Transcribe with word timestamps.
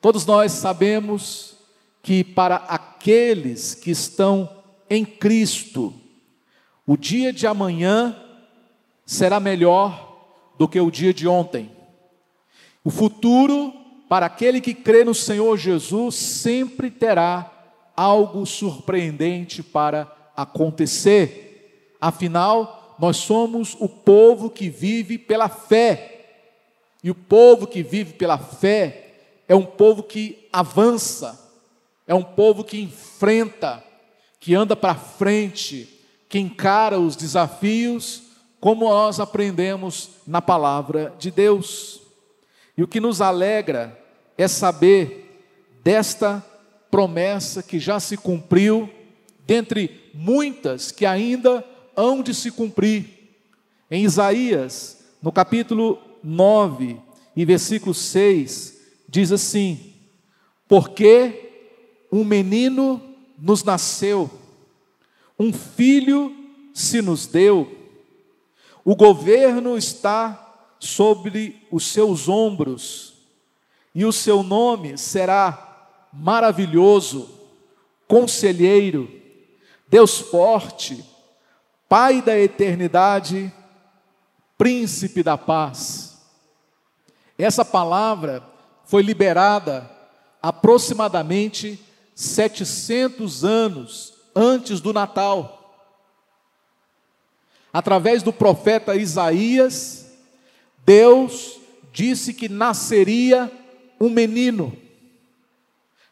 Todos 0.00 0.24
nós 0.24 0.52
sabemos 0.52 1.56
que 2.02 2.24
para 2.24 2.56
aqueles 2.56 3.74
que 3.74 3.90
estão 3.90 4.48
em 4.88 5.04
Cristo, 5.04 5.92
o 6.86 6.96
dia 6.96 7.32
de 7.34 7.46
amanhã 7.46 8.16
será 9.04 9.38
melhor 9.38 10.54
do 10.58 10.66
que 10.66 10.80
o 10.80 10.90
dia 10.90 11.12
de 11.12 11.28
ontem. 11.28 11.70
O 12.82 12.90
futuro, 12.90 13.74
para 14.08 14.24
aquele 14.24 14.60
que 14.62 14.72
crê 14.72 15.04
no 15.04 15.14
Senhor 15.14 15.58
Jesus, 15.58 16.14
sempre 16.14 16.90
terá 16.90 17.52
algo 17.94 18.46
surpreendente 18.46 19.62
para 19.62 20.10
acontecer. 20.34 21.94
Afinal, 22.00 22.96
nós 22.98 23.18
somos 23.18 23.76
o 23.78 23.86
povo 23.86 24.48
que 24.48 24.70
vive 24.70 25.18
pela 25.18 25.50
fé. 25.50 26.06
E 27.04 27.10
o 27.10 27.14
povo 27.14 27.66
que 27.66 27.82
vive 27.82 28.14
pela 28.14 28.38
fé 28.38 29.09
é 29.50 29.56
um 29.56 29.66
povo 29.66 30.04
que 30.04 30.46
avança, 30.52 31.36
é 32.06 32.14
um 32.14 32.22
povo 32.22 32.62
que 32.62 32.80
enfrenta, 32.80 33.82
que 34.38 34.54
anda 34.54 34.76
para 34.76 34.94
frente, 34.94 35.88
que 36.28 36.38
encara 36.38 37.00
os 37.00 37.16
desafios, 37.16 38.22
como 38.60 38.88
nós 38.88 39.18
aprendemos 39.18 40.10
na 40.24 40.40
palavra 40.40 41.12
de 41.18 41.32
Deus. 41.32 42.00
E 42.78 42.84
o 42.84 42.86
que 42.86 43.00
nos 43.00 43.20
alegra 43.20 44.00
é 44.38 44.46
saber 44.46 45.42
desta 45.82 46.46
promessa 46.88 47.60
que 47.60 47.80
já 47.80 47.98
se 47.98 48.16
cumpriu, 48.16 48.88
dentre 49.44 50.12
muitas 50.14 50.92
que 50.92 51.04
ainda 51.04 51.64
hão 51.96 52.22
de 52.22 52.34
se 52.34 52.52
cumprir. 52.52 53.34
Em 53.90 54.04
Isaías, 54.04 54.98
no 55.20 55.32
capítulo 55.32 55.98
9 56.22 57.00
e 57.34 57.44
versículo 57.44 57.92
6, 57.92 58.78
diz 59.10 59.32
assim: 59.32 59.92
Porque 60.68 62.06
um 62.10 62.24
menino 62.24 63.02
nos 63.36 63.64
nasceu, 63.64 64.30
um 65.38 65.52
filho 65.52 66.34
se 66.72 67.02
nos 67.02 67.26
deu, 67.26 67.76
o 68.84 68.94
governo 68.94 69.76
está 69.76 70.46
sobre 70.78 71.66
os 71.70 71.84
seus 71.84 72.28
ombros, 72.28 73.14
e 73.94 74.04
o 74.04 74.12
seu 74.12 74.42
nome 74.42 74.96
será 74.96 75.88
maravilhoso, 76.12 77.28
conselheiro, 78.06 79.10
Deus 79.88 80.18
forte, 80.18 81.04
Pai 81.88 82.22
da 82.22 82.38
eternidade, 82.38 83.52
príncipe 84.56 85.24
da 85.24 85.36
paz. 85.36 86.22
Essa 87.36 87.64
palavra 87.64 88.49
foi 88.90 89.04
liberada 89.04 89.88
aproximadamente 90.42 91.78
700 92.12 93.44
anos 93.44 94.14
antes 94.34 94.80
do 94.80 94.92
Natal. 94.92 95.86
Através 97.72 98.24
do 98.24 98.32
profeta 98.32 98.96
Isaías, 98.96 100.10
Deus 100.84 101.60
disse 101.92 102.34
que 102.34 102.48
nasceria 102.48 103.48
um 104.00 104.10
menino, 104.10 104.76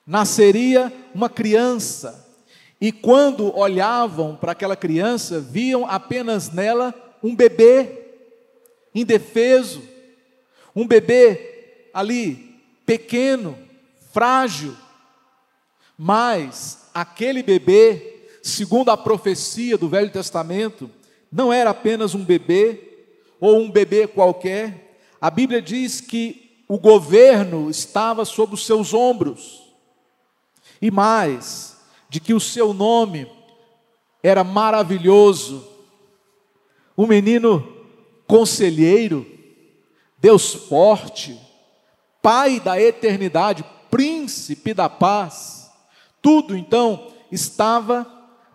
nasceria 0.06 0.92
uma 1.12 1.28
criança, 1.28 2.32
e 2.80 2.92
quando 2.92 3.52
olhavam 3.58 4.36
para 4.36 4.52
aquela 4.52 4.76
criança, 4.76 5.40
viam 5.40 5.84
apenas 5.84 6.52
nela 6.52 6.94
um 7.24 7.34
bebê 7.34 8.04
indefeso, 8.94 9.82
um 10.76 10.86
bebê 10.86 11.90
ali 11.92 12.46
pequeno, 12.88 13.58
frágil, 14.12 14.74
mas 15.98 16.88
aquele 16.94 17.42
bebê, 17.42 18.30
segundo 18.42 18.88
a 18.88 18.96
profecia 18.96 19.76
do 19.76 19.90
Velho 19.90 20.10
Testamento, 20.10 20.90
não 21.30 21.52
era 21.52 21.68
apenas 21.68 22.14
um 22.14 22.24
bebê 22.24 22.80
ou 23.38 23.58
um 23.58 23.70
bebê 23.70 24.06
qualquer. 24.06 24.96
A 25.20 25.28
Bíblia 25.30 25.60
diz 25.60 26.00
que 26.00 26.62
o 26.66 26.78
governo 26.78 27.68
estava 27.68 28.24
sob 28.24 28.54
os 28.54 28.64
seus 28.64 28.94
ombros. 28.94 29.70
E 30.80 30.90
mais, 30.90 31.76
de 32.08 32.20
que 32.20 32.32
o 32.32 32.40
seu 32.40 32.72
nome 32.72 33.30
era 34.22 34.42
maravilhoso, 34.42 35.62
um 36.96 37.06
menino 37.06 37.70
conselheiro, 38.26 39.26
Deus 40.18 40.54
forte, 40.54 41.47
Pai 42.20 42.60
da 42.60 42.80
eternidade, 42.80 43.64
príncipe 43.90 44.74
da 44.74 44.88
paz. 44.88 45.70
Tudo 46.20 46.56
então 46.56 47.12
estava 47.30 48.06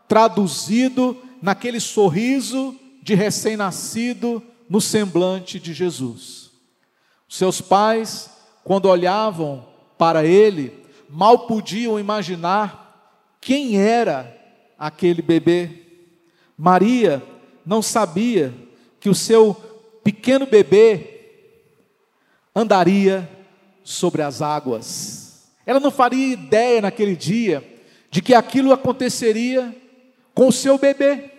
traduzido 0.07 1.17
naquele 1.41 1.79
sorriso 1.79 2.75
de 3.01 3.15
recém-nascido 3.15 4.41
no 4.69 4.79
semblante 4.79 5.59
de 5.59 5.73
Jesus. 5.73 6.51
Seus 7.27 7.61
pais, 7.61 8.29
quando 8.63 8.85
olhavam 8.85 9.67
para 9.97 10.25
ele, 10.25 10.85
mal 11.09 11.47
podiam 11.47 11.99
imaginar 11.99 13.37
quem 13.41 13.77
era 13.77 14.35
aquele 14.77 15.21
bebê. 15.21 15.69
Maria 16.57 17.21
não 17.65 17.81
sabia 17.81 18.53
que 18.99 19.09
o 19.09 19.15
seu 19.15 19.53
pequeno 20.03 20.45
bebê 20.45 21.09
andaria 22.55 23.29
sobre 23.83 24.21
as 24.21 24.41
águas. 24.41 25.43
Ela 25.65 25.79
não 25.79 25.91
faria 25.91 26.33
ideia 26.33 26.81
naquele 26.81 27.15
dia 27.15 27.63
de 28.09 28.21
que 28.21 28.33
aquilo 28.33 28.71
aconteceria 28.71 29.75
com 30.33 30.47
o 30.47 30.51
seu 30.51 30.77
bebê. 30.77 31.31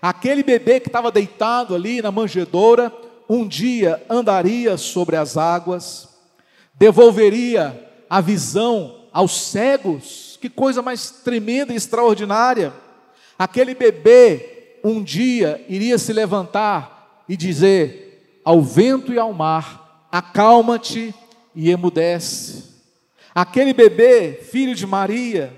Aquele 0.00 0.42
bebê 0.42 0.80
que 0.80 0.88
estava 0.88 1.10
deitado 1.10 1.74
ali 1.74 2.00
na 2.00 2.10
manjedoura, 2.10 2.92
um 3.28 3.46
dia 3.46 4.02
andaria 4.08 4.76
sobre 4.76 5.16
as 5.16 5.36
águas, 5.36 6.08
devolveria 6.74 7.88
a 8.08 8.20
visão 8.20 9.06
aos 9.12 9.36
cegos. 9.40 10.38
Que 10.40 10.48
coisa 10.48 10.80
mais 10.80 11.10
tremenda 11.10 11.72
e 11.72 11.76
extraordinária. 11.76 12.72
Aquele 13.38 13.74
bebê 13.74 14.78
um 14.84 15.02
dia 15.02 15.64
iria 15.68 15.98
se 15.98 16.12
levantar 16.12 17.24
e 17.28 17.36
dizer 17.36 18.40
ao 18.44 18.62
vento 18.62 19.12
e 19.12 19.18
ao 19.18 19.32
mar: 19.32 20.06
Acalma-te 20.10 21.14
e 21.58 21.72
emudece. 21.72 22.66
Aquele 23.34 23.74
bebê, 23.74 24.32
filho 24.32 24.76
de 24.76 24.86
Maria, 24.86 25.52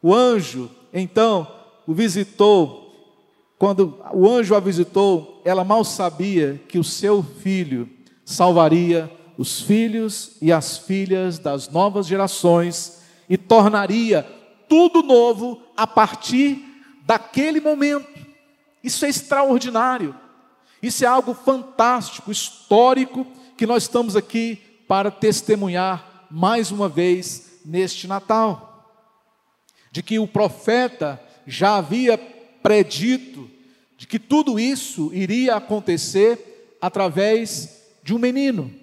o 0.00 0.14
anjo, 0.14 0.70
então, 0.92 1.50
o 1.84 1.92
visitou. 1.92 2.94
Quando 3.58 4.00
o 4.14 4.30
anjo 4.30 4.54
a 4.54 4.60
visitou, 4.60 5.42
ela 5.44 5.64
mal 5.64 5.82
sabia 5.84 6.62
que 6.68 6.78
o 6.78 6.84
seu 6.84 7.24
filho 7.24 7.90
salvaria 8.24 9.10
os 9.36 9.60
filhos 9.60 10.36
e 10.40 10.52
as 10.52 10.78
filhas 10.78 11.40
das 11.40 11.68
novas 11.68 12.06
gerações 12.06 13.00
e 13.28 13.36
tornaria 13.36 14.22
tudo 14.68 15.02
novo 15.02 15.60
a 15.76 15.88
partir 15.88 16.64
daquele 17.04 17.60
momento. 17.60 18.06
Isso 18.84 19.04
é 19.04 19.08
extraordinário. 19.08 20.14
Isso 20.80 21.04
é 21.04 21.08
algo 21.08 21.34
fantástico, 21.34 22.30
histórico, 22.30 23.26
que 23.56 23.66
nós 23.66 23.82
estamos 23.82 24.14
aqui 24.14 24.69
para 24.90 25.08
testemunhar 25.08 26.26
mais 26.28 26.72
uma 26.72 26.88
vez 26.88 27.60
neste 27.64 28.08
Natal. 28.08 28.92
De 29.92 30.02
que 30.02 30.18
o 30.18 30.26
profeta 30.26 31.22
já 31.46 31.76
havia 31.76 32.18
predito 32.60 33.48
de 33.96 34.08
que 34.08 34.18
tudo 34.18 34.58
isso 34.58 35.14
iria 35.14 35.54
acontecer 35.54 36.76
através 36.82 37.84
de 38.02 38.12
um 38.12 38.18
menino. 38.18 38.74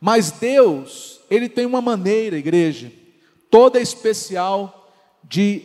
Mas 0.00 0.32
Deus, 0.32 1.20
ele 1.30 1.48
tem 1.48 1.64
uma 1.64 1.80
maneira, 1.80 2.36
igreja, 2.36 2.90
toda 3.48 3.80
especial 3.80 4.92
de 5.22 5.62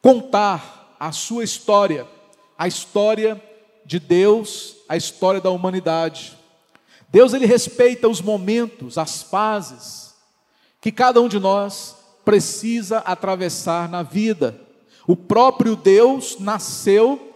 contar 0.00 0.96
a 0.98 1.12
sua 1.12 1.44
história, 1.44 2.06
a 2.56 2.66
história 2.66 3.38
de 3.84 4.00
Deus, 4.00 4.76
a 4.88 4.96
história 4.96 5.38
da 5.38 5.50
humanidade. 5.50 6.40
Deus 7.12 7.34
ele 7.34 7.44
respeita 7.44 8.08
os 8.08 8.22
momentos, 8.22 8.96
as 8.96 9.22
fases 9.22 10.14
que 10.80 10.90
cada 10.90 11.20
um 11.20 11.28
de 11.28 11.38
nós 11.38 11.94
precisa 12.24 12.98
atravessar 12.98 13.86
na 13.86 14.02
vida. 14.02 14.58
O 15.06 15.14
próprio 15.14 15.76
Deus 15.76 16.38
nasceu 16.40 17.34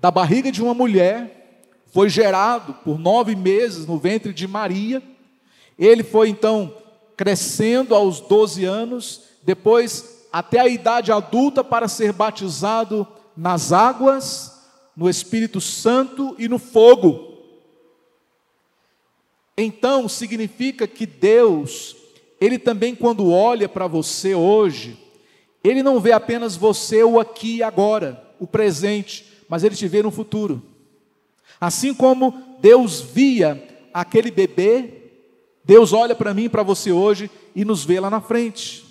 da 0.00 0.10
barriga 0.10 0.50
de 0.50 0.62
uma 0.62 0.72
mulher, 0.72 1.68
foi 1.92 2.08
gerado 2.08 2.72
por 2.82 2.98
nove 2.98 3.36
meses 3.36 3.84
no 3.84 3.98
ventre 3.98 4.32
de 4.32 4.48
Maria. 4.48 5.02
Ele 5.78 6.02
foi 6.02 6.30
então 6.30 6.74
crescendo 7.14 7.94
aos 7.94 8.20
12 8.20 8.64
anos, 8.64 9.20
depois 9.42 10.26
até 10.32 10.60
a 10.60 10.68
idade 10.68 11.12
adulta 11.12 11.62
para 11.62 11.88
ser 11.88 12.14
batizado 12.14 13.06
nas 13.36 13.70
águas, 13.70 14.62
no 14.96 15.10
Espírito 15.10 15.60
Santo 15.60 16.34
e 16.38 16.48
no 16.48 16.58
fogo 16.58 17.29
então 19.56 20.08
significa 20.08 20.86
que 20.86 21.06
Deus, 21.06 21.96
ele 22.40 22.58
também, 22.58 22.94
quando 22.94 23.30
olha 23.30 23.68
para 23.68 23.86
você 23.86 24.34
hoje, 24.34 24.98
ele 25.62 25.82
não 25.82 26.00
vê 26.00 26.12
apenas 26.12 26.56
você 26.56 27.02
o 27.04 27.20
aqui 27.20 27.56
e 27.56 27.62
agora, 27.62 28.22
o 28.38 28.46
presente, 28.46 29.26
mas 29.48 29.62
ele 29.62 29.74
te 29.74 29.86
vê 29.86 30.02
no 30.02 30.10
futuro. 30.10 30.62
Assim 31.60 31.92
como 31.92 32.56
Deus 32.60 33.00
via 33.00 33.62
aquele 33.92 34.30
bebê, 34.30 34.94
Deus 35.64 35.92
olha 35.92 36.14
para 36.14 36.32
mim 36.32 36.44
e 36.44 36.48
para 36.48 36.62
você 36.62 36.90
hoje 36.90 37.30
e 37.54 37.64
nos 37.64 37.84
vê 37.84 38.00
lá 38.00 38.08
na 38.08 38.20
frente. 38.20 38.84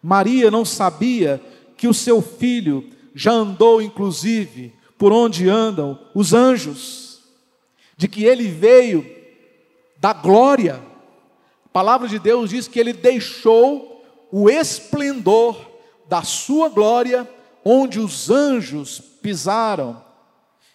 Maria 0.00 0.50
não 0.50 0.64
sabia 0.64 1.42
que 1.76 1.88
o 1.88 1.94
seu 1.94 2.22
filho 2.22 2.88
já 3.14 3.32
andou, 3.32 3.82
inclusive, 3.82 4.72
por 4.96 5.12
onde 5.12 5.48
andam 5.48 5.98
os 6.14 6.32
anjos, 6.32 7.20
de 7.96 8.06
que 8.06 8.24
ele 8.24 8.48
veio 8.48 9.17
da 9.98 10.12
glória. 10.12 10.82
A 11.64 11.68
palavra 11.68 12.08
de 12.08 12.18
Deus 12.18 12.50
diz 12.50 12.68
que 12.68 12.78
ele 12.78 12.92
deixou 12.92 14.04
o 14.30 14.48
esplendor 14.48 15.56
da 16.08 16.22
sua 16.22 16.68
glória 16.68 17.28
onde 17.64 18.00
os 18.00 18.30
anjos 18.30 19.00
pisaram, 19.20 20.02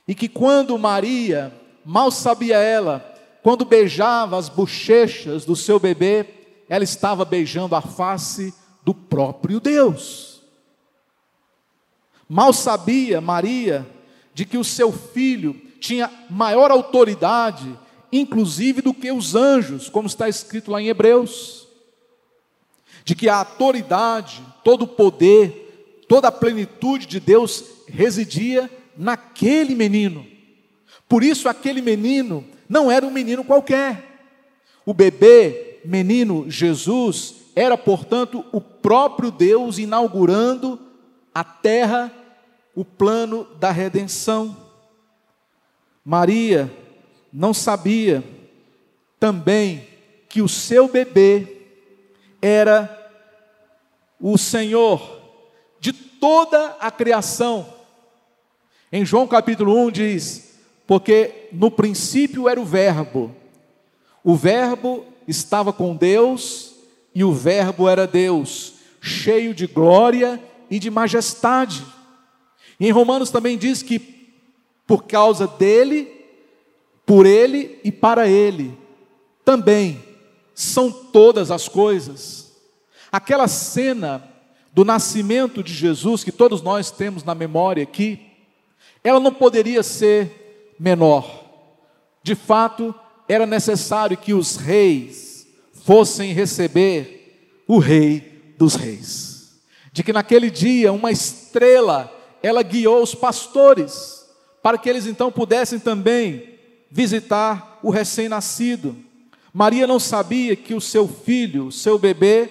e 0.07 0.13
que 0.13 0.27
quando 0.27 0.77
Maria, 0.77 1.53
mal 1.83 2.11
sabia 2.11 2.57
ela, 2.57 2.99
quando 3.41 3.65
beijava 3.65 4.37
as 4.37 4.49
bochechas 4.49 5.45
do 5.45 5.55
seu 5.55 5.79
bebê, 5.79 6.25
ela 6.69 6.83
estava 6.83 7.25
beijando 7.25 7.75
a 7.75 7.81
face 7.81 8.53
do 8.83 8.93
próprio 8.93 9.59
Deus. 9.59 10.41
Mal 12.27 12.53
sabia 12.53 13.21
Maria 13.21 13.87
de 14.33 14.45
que 14.45 14.57
o 14.57 14.63
seu 14.63 14.91
filho 14.91 15.53
tinha 15.79 16.11
maior 16.29 16.71
autoridade, 16.71 17.77
inclusive 18.19 18.81
do 18.81 18.94
que 18.94 19.12
os 19.12 19.33
anjos, 19.33 19.89
como 19.89 20.07
está 20.07 20.30
escrito 20.30 20.69
lá 20.69 20.80
em 20.80 20.88
Hebreus. 20.88 21.68
De 23.04 23.15
que 23.15 23.27
a 23.27 23.38
autoridade, 23.38 24.42
todo 24.63 24.83
o 24.83 24.88
poder, 24.88 26.06
toda 26.07 26.27
a 26.27 26.31
plenitude 26.31 27.07
de 27.07 27.19
Deus 27.19 27.63
residia 27.88 28.69
naquele 28.95 29.74
menino. 29.74 30.25
Por 31.10 31.24
isso, 31.24 31.50
aquele 31.50 31.81
menino 31.81 32.45
não 32.69 32.92
era 32.92 33.06
um 33.06 33.12
menino 33.12 33.44
qualquer. 33.44 34.30
O 34.86 34.94
bebê, 34.94 35.80
menino 35.83 36.50
Jesus, 36.50 37.36
era, 37.56 37.75
portanto, 37.77 38.45
o 38.51 38.62
próprio 38.62 39.31
Deus 39.31 39.80
inaugurando 39.80 40.80
a 41.33 41.44
terra, 41.44 42.13
o 42.75 42.86
plano 42.86 43.48
da 43.59 43.71
redenção. 43.71 44.56
Maria 46.06 46.71
não 47.33 47.53
sabia 47.53 48.24
também 49.19 49.88
que 50.30 50.41
o 50.41 50.47
seu 50.47 50.88
bebê 50.88 51.47
era 52.39 53.00
o 54.19 54.38
Senhor 54.38 55.21
de 55.80 55.91
toda 55.91 56.77
a 56.80 56.91
criação. 56.91 57.74
Em 58.91 59.03
João 59.03 59.27
capítulo 59.27 59.75
1 59.88 59.91
diz: 59.91 60.59
Porque 60.85 61.47
no 61.51 61.71
princípio 61.71 62.47
era 62.47 62.62
o 62.62 62.65
Verbo, 62.65 63.35
o 64.24 64.35
Verbo 64.35 65.03
estava 65.27 65.74
com 65.74 65.95
Deus 65.95 66.75
e 67.15 67.24
o 67.24 67.33
Verbo 67.33 67.89
era 67.89 68.06
Deus, 68.06 68.75
cheio 69.01 69.53
de 69.53 69.65
glória 69.65 70.41
e 70.69 70.77
de 70.77 70.91
majestade. 70.91 71.83
Em 72.80 72.91
Romanos 72.91 73.30
também 73.30 73.57
diz 73.57 73.81
que 73.81 74.13
por 74.85 75.03
causa 75.03 75.47
dele, 75.47 76.22
por 77.05 77.25
ele 77.25 77.79
e 77.83 77.91
para 77.91 78.27
ele, 78.27 78.77
também 79.44 80.03
são 80.53 80.91
todas 80.91 81.51
as 81.51 81.67
coisas. 81.67 82.53
Aquela 83.11 83.47
cena 83.47 84.23
do 84.73 84.83
nascimento 84.83 85.63
de 85.63 85.73
Jesus, 85.73 86.23
que 86.23 86.31
todos 86.31 86.61
nós 86.61 86.89
temos 86.89 87.23
na 87.23 87.35
memória 87.35 87.83
aqui, 87.83 88.19
ela 89.03 89.19
não 89.19 89.33
poderia 89.33 89.83
ser 89.83 90.75
menor. 90.79 91.44
De 92.23 92.35
fato, 92.35 92.95
era 93.27 93.45
necessário 93.45 94.17
que 94.17 94.33
os 94.33 94.56
reis, 94.56 95.33
fossem 95.83 96.31
receber 96.31 97.63
o 97.67 97.77
Rei 97.77 98.53
dos 98.57 98.75
Reis. 98.75 99.59
De 99.91 100.01
que 100.01 100.13
naquele 100.13 100.49
dia 100.49 100.91
uma 100.91 101.11
estrela 101.11 102.11
ela 102.41 102.63
guiou 102.63 103.03
os 103.03 103.13
pastores 103.13 104.25
para 104.61 104.77
que 104.77 104.89
eles 104.89 105.06
então 105.06 105.31
pudessem 105.31 105.79
também 105.79 106.52
visitar 106.94 107.80
o 107.81 107.90
recém-nascido. 107.90 108.95
Maria 109.51 109.88
não 109.88 110.00
sabia 110.00 110.56
que 110.56 110.75
o 110.75 110.80
seu 110.80 111.07
filho, 111.07 111.66
o 111.66 111.72
seu 111.72 111.98
bebê, 111.98 112.48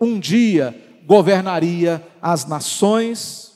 um 0.00 0.18
dia 0.18 0.74
governaria 1.04 2.02
as 2.20 2.46
nações, 2.46 3.52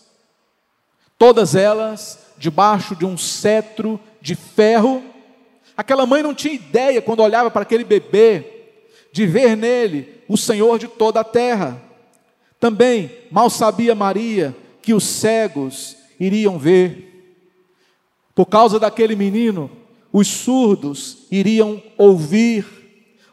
todas 1.17 1.55
elas 1.55 2.19
debaixo 2.37 2.95
de 2.95 3.07
um 3.07 3.17
cetro 3.17 3.99
de 4.21 4.35
ferro. 4.35 5.03
Aquela 5.75 6.05
mãe 6.05 6.23
não 6.23 6.35
tinha 6.35 6.53
ideia 6.53 7.01
quando 7.01 7.21
olhava 7.21 7.51
para 7.51 7.63
aquele 7.63 7.85
bebê 7.85 8.45
de 9.11 9.27
ver 9.27 9.57
nele 9.57 10.21
o 10.29 10.37
Senhor 10.37 10.79
de 10.79 10.87
toda 10.87 11.21
a 11.21 11.25
terra. 11.25 11.83
Também 12.61 13.11
mal 13.31 13.49
sabia 13.49 13.95
Maria 13.95 14.55
que 14.83 14.93
os 14.93 15.05
cegos 15.05 15.97
iriam 16.21 16.59
ver. 16.59 17.41
Por 18.35 18.45
causa 18.45 18.79
daquele 18.79 19.17
menino, 19.17 19.86
os 20.19 20.29
surdos 20.29 21.27
iriam 21.31 21.83
ouvir, 21.99 22.65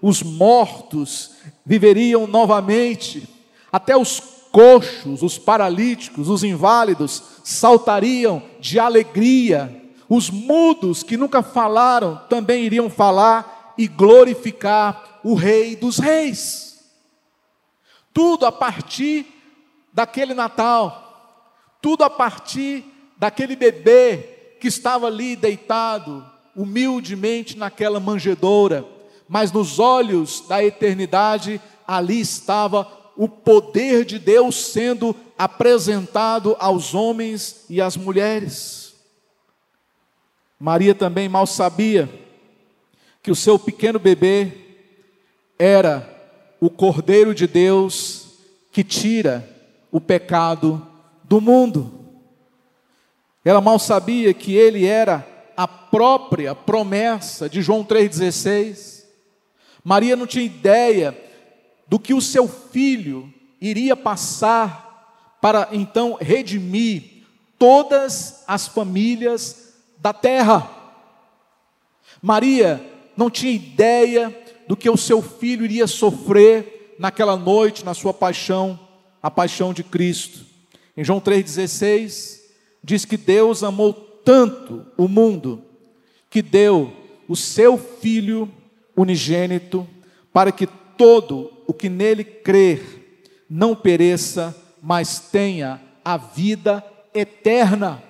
os 0.02 0.22
mortos 0.22 1.32
viveriam 1.66 2.28
novamente, 2.28 3.26
até 3.72 3.96
os 3.96 4.20
coxos, 4.52 5.24
os 5.24 5.38
paralíticos, 5.38 6.28
os 6.28 6.44
inválidos 6.44 7.24
saltariam 7.42 8.44
de 8.60 8.80
alegria, 8.80 9.82
os 10.10 10.30
mudos 10.30 11.04
que 11.04 11.16
nunca 11.16 11.42
falaram 11.42 12.22
também 12.28 12.66
iriam 12.66 12.90
falar 12.90 13.74
e 13.78 13.88
glorificar 13.88 15.22
o 15.24 15.36
Rei 15.36 15.78
dos 15.78 16.00
Reis. 16.00 16.84
Tudo 18.14 18.46
a 18.46 18.52
partir 18.52 19.26
daquele 19.94 20.34
Natal, 20.34 21.48
tudo 21.82 22.04
a 22.04 22.10
partir 22.10 22.84
daquele 23.16 23.56
bebê 23.56 24.58
que 24.60 24.68
estava 24.68 25.08
ali 25.08 25.38
deitado 25.38 26.33
humildemente 26.56 27.58
naquela 27.58 28.00
manjedoura, 28.00 28.86
mas 29.28 29.52
nos 29.52 29.80
olhos 29.80 30.44
da 30.48 30.64
eternidade 30.64 31.60
ali 31.88 32.20
estava 32.20 32.88
o 33.16 33.28
poder 33.28 34.06
de 34.06 34.18
Deus 34.18 34.56
sendo 34.56 35.16
apresentado 35.38 36.56
aos 36.60 36.94
homens 36.94 37.66
e 37.70 37.82
às 37.82 37.96
mulheres. 37.96 38.94
Maria 40.60 40.96
também 40.96 41.28
mal 41.28 41.46
sabia 41.46 42.10
que 43.22 43.32
o 43.32 43.36
seu 43.36 43.58
pequeno 43.60 44.00
bebê 44.00 44.52
era 45.58 46.10
o 46.60 46.70
Cordeiro 46.70 47.34
de 47.36 47.48
Deus 47.48 48.28
que 48.72 48.84
tira 48.84 49.48
o 49.92 50.00
pecado 50.00 50.86
do 51.24 51.40
mundo. 51.40 51.92
Ela 53.46 53.62
mal 53.62 53.78
sabia 53.78 54.34
que 54.34 54.56
ele 54.56 54.86
era 54.86 55.28
própria 55.94 56.56
promessa 56.56 57.48
de 57.48 57.62
João 57.62 57.86
3,16. 57.86 59.04
Maria 59.84 60.16
não 60.16 60.26
tinha 60.26 60.44
ideia 60.44 61.16
do 61.88 62.00
que 62.00 62.16
o 62.16 62.22
seu 62.22 62.48
filho 62.48 63.32
iria 63.62 63.96
passar 63.96 65.38
para 65.40 65.70
então 65.72 66.18
redimir 66.20 67.28
todas 67.60 68.44
as 68.48 68.66
famílias 68.66 69.76
da 70.00 70.12
terra. 70.12 70.68
Maria 72.20 72.84
não 73.16 73.30
tinha 73.30 73.54
ideia 73.54 74.36
do 74.68 74.76
que 74.76 74.90
o 74.90 74.98
seu 74.98 75.22
filho 75.22 75.64
iria 75.64 75.86
sofrer 75.86 76.96
naquela 76.98 77.38
noite, 77.38 77.86
na 77.86 77.94
sua 77.94 78.16
paixão, 78.16 78.80
a 79.22 79.30
paixão 79.30 79.72
de 79.72 79.84
Cristo. 79.84 80.44
Em 80.98 81.04
João 81.04 81.22
3,16, 81.22 82.40
diz 82.84 83.06
que 83.06 83.16
Deus 83.16 83.62
amou 83.62 83.94
tanto 83.94 84.88
o 84.98 85.08
mundo, 85.08 85.64
que 86.34 86.42
deu 86.42 86.92
o 87.28 87.36
seu 87.36 87.78
Filho 87.78 88.52
unigênito, 88.98 89.88
para 90.34 90.52
que 90.52 90.66
todo 90.66 91.54
o 91.68 91.74
que 91.76 91.88
nele 91.90 92.24
crer 92.24 93.38
não 93.48 93.76
pereça, 93.76 94.56
mas 94.82 95.20
tenha 95.20 95.80
a 96.04 96.18
vida 96.18 96.84
eterna. 97.14 98.02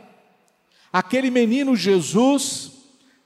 Aquele 0.91 1.29
menino 1.29 1.75
Jesus 1.75 2.71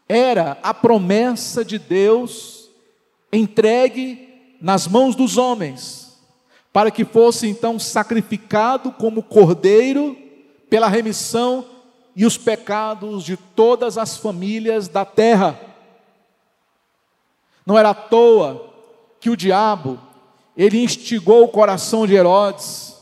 era 0.10 0.58
a 0.64 0.74
promessa 0.74 1.64
de 1.64 1.78
Deus 1.78 2.68
entregue 3.32 4.56
nas 4.60 4.88
mãos 4.88 5.14
dos 5.14 5.38
homens, 5.38 6.18
para 6.74 6.90
que 6.90 7.06
fosse 7.06 7.48
então 7.48 7.78
sacrificado 7.78 8.92
como 8.94 9.22
cordeiro 9.22 10.18
pela 10.72 10.88
remissão 10.88 11.77
e 12.18 12.26
os 12.26 12.36
pecados 12.36 13.24
de 13.24 13.38
todas 13.38 13.96
as 13.96 14.18
famílias 14.18 14.88
da 14.88 15.06
terra. 15.06 15.62
Não 17.64 17.78
era 17.78 17.92
à 17.92 17.94
toa 17.94 18.74
que 19.20 19.30
o 19.30 19.38
diabo, 19.38 20.00
ele 20.58 20.84
instigou 20.84 21.44
o 21.44 21.48
coração 21.48 22.08
de 22.08 22.16
Herodes 22.16 22.98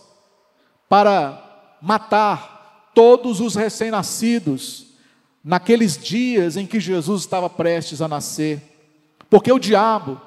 para 0.89 1.77
matar 1.81 2.91
todos 2.93 3.39
os 3.39 3.55
recém-nascidos 3.55 4.88
naqueles 5.41 5.98
dias 5.98 6.57
em 6.57 6.67
que 6.67 6.79
Jesus 6.79 7.22
estava 7.22 7.50
prestes 7.50 8.01
a 8.01 8.10
nascer. 8.10 8.62
Porque 9.29 9.51
o 9.51 9.60
diabo, 9.60 10.19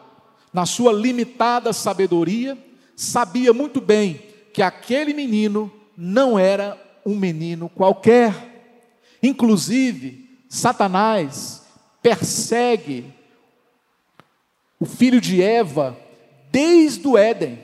na 0.50 0.64
sua 0.64 0.95
limitada 0.95 1.75
sabedoria, 1.75 2.57
sabia 2.97 3.52
muito 3.52 3.83
bem 3.83 4.23
que 4.54 4.62
aquele 4.62 5.12
menino 5.12 5.71
não 5.95 6.38
era 6.38 6.80
um 7.04 7.14
menino 7.14 7.68
qualquer. 7.68 8.48
Inclusive, 9.22 10.28
Satanás 10.48 11.62
persegue 12.02 13.12
o 14.80 14.87
filho 14.87 15.20
de 15.20 15.42
Eva 15.42 15.96
desde 16.50 17.06
o 17.06 17.18
Éden. 17.18 17.58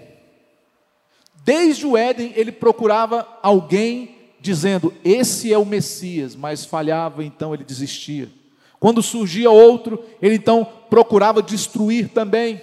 Desde 1.45 1.87
o 1.87 1.97
Éden 1.97 2.33
ele 2.37 2.53
procurava 2.53 3.27
alguém 3.43 4.17
dizendo: 4.41 4.93
Esse 5.05 5.53
é 5.53 5.59
o 5.59 5.65
Messias, 5.65 6.35
mas 6.35 6.65
falhava, 6.65 7.25
então 7.25 7.55
ele 7.55 7.65
desistia. 7.65 8.31
Quando 8.81 9.03
surgia 9.03 9.51
outro, 9.51 10.05
ele 10.21 10.35
então 10.35 10.67
procurava 10.91 11.43
destruir 11.43 12.09
também. 12.09 12.61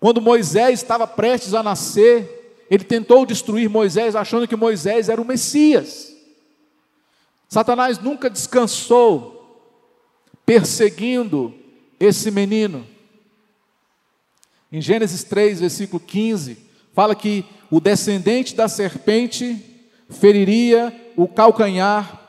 Quando 0.00 0.22
Moisés 0.22 0.80
estava 0.80 1.06
prestes 1.06 1.54
a 1.54 1.62
nascer, 1.62 2.66
ele 2.70 2.84
tentou 2.84 3.26
destruir 3.26 3.68
Moisés, 3.68 4.14
achando 4.14 4.46
que 4.46 4.56
Moisés 4.56 5.08
era 5.08 5.20
o 5.20 5.24
Messias. 5.24 6.14
Satanás 7.48 7.98
nunca 7.98 8.28
descansou 8.28 9.34
perseguindo 10.44 11.54
esse 11.98 12.30
menino. 12.30 12.86
Em 14.70 14.82
Gênesis 14.82 15.24
3, 15.24 15.60
versículo 15.60 15.98
15, 15.98 16.58
fala 16.92 17.14
que 17.14 17.44
o 17.70 17.80
descendente 17.80 18.54
da 18.54 18.68
serpente 18.68 19.64
feriria 20.10 20.94
o 21.16 21.26
calcanhar 21.26 22.20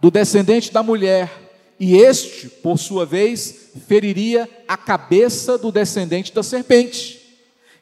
do 0.00 0.10
descendente 0.10 0.72
da 0.72 0.82
mulher, 0.82 1.30
e 1.78 1.96
este, 1.96 2.48
por 2.48 2.78
sua 2.78 3.04
vez, 3.04 3.72
feriria 3.86 4.48
a 4.66 4.76
cabeça 4.76 5.58
do 5.58 5.70
descendente 5.72 6.32
da 6.32 6.42
serpente. 6.42 7.20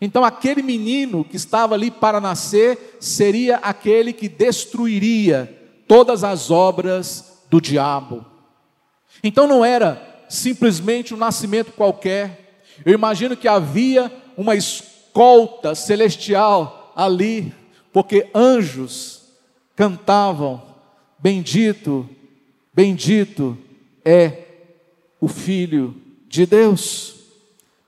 Então, 0.00 0.25
aquele 0.25 0.62
menino 0.62 1.25
que 1.25 1.37
estava 1.37 1.75
ali 1.75 1.90
para 1.90 2.20
nascer 2.20 2.96
seria 3.00 3.56
aquele 3.56 4.12
que 4.12 4.28
destruiria 4.28 5.60
todas 5.90 6.23
as 6.23 6.52
obras 6.52 7.42
do 7.50 7.61
diabo. 7.61 8.25
Então, 9.25 9.49
não 9.49 9.64
era 9.64 10.25
simplesmente 10.28 11.12
um 11.12 11.16
nascimento 11.16 11.73
qualquer, 11.73 12.62
eu 12.87 12.94
imagino 12.94 13.37
que 13.37 13.49
havia 13.49 14.09
uma 14.37 14.54
escolta 14.54 15.75
celestial 15.75 16.92
ali, 16.94 17.52
porque 17.92 18.30
anjos 18.32 19.32
cantavam: 19.75 20.62
Bendito, 21.18 22.09
bendito 22.73 23.59
é 24.04 24.44
o 25.20 25.26
Filho 25.26 25.97
de 26.28 26.47
Deus. 26.47 27.16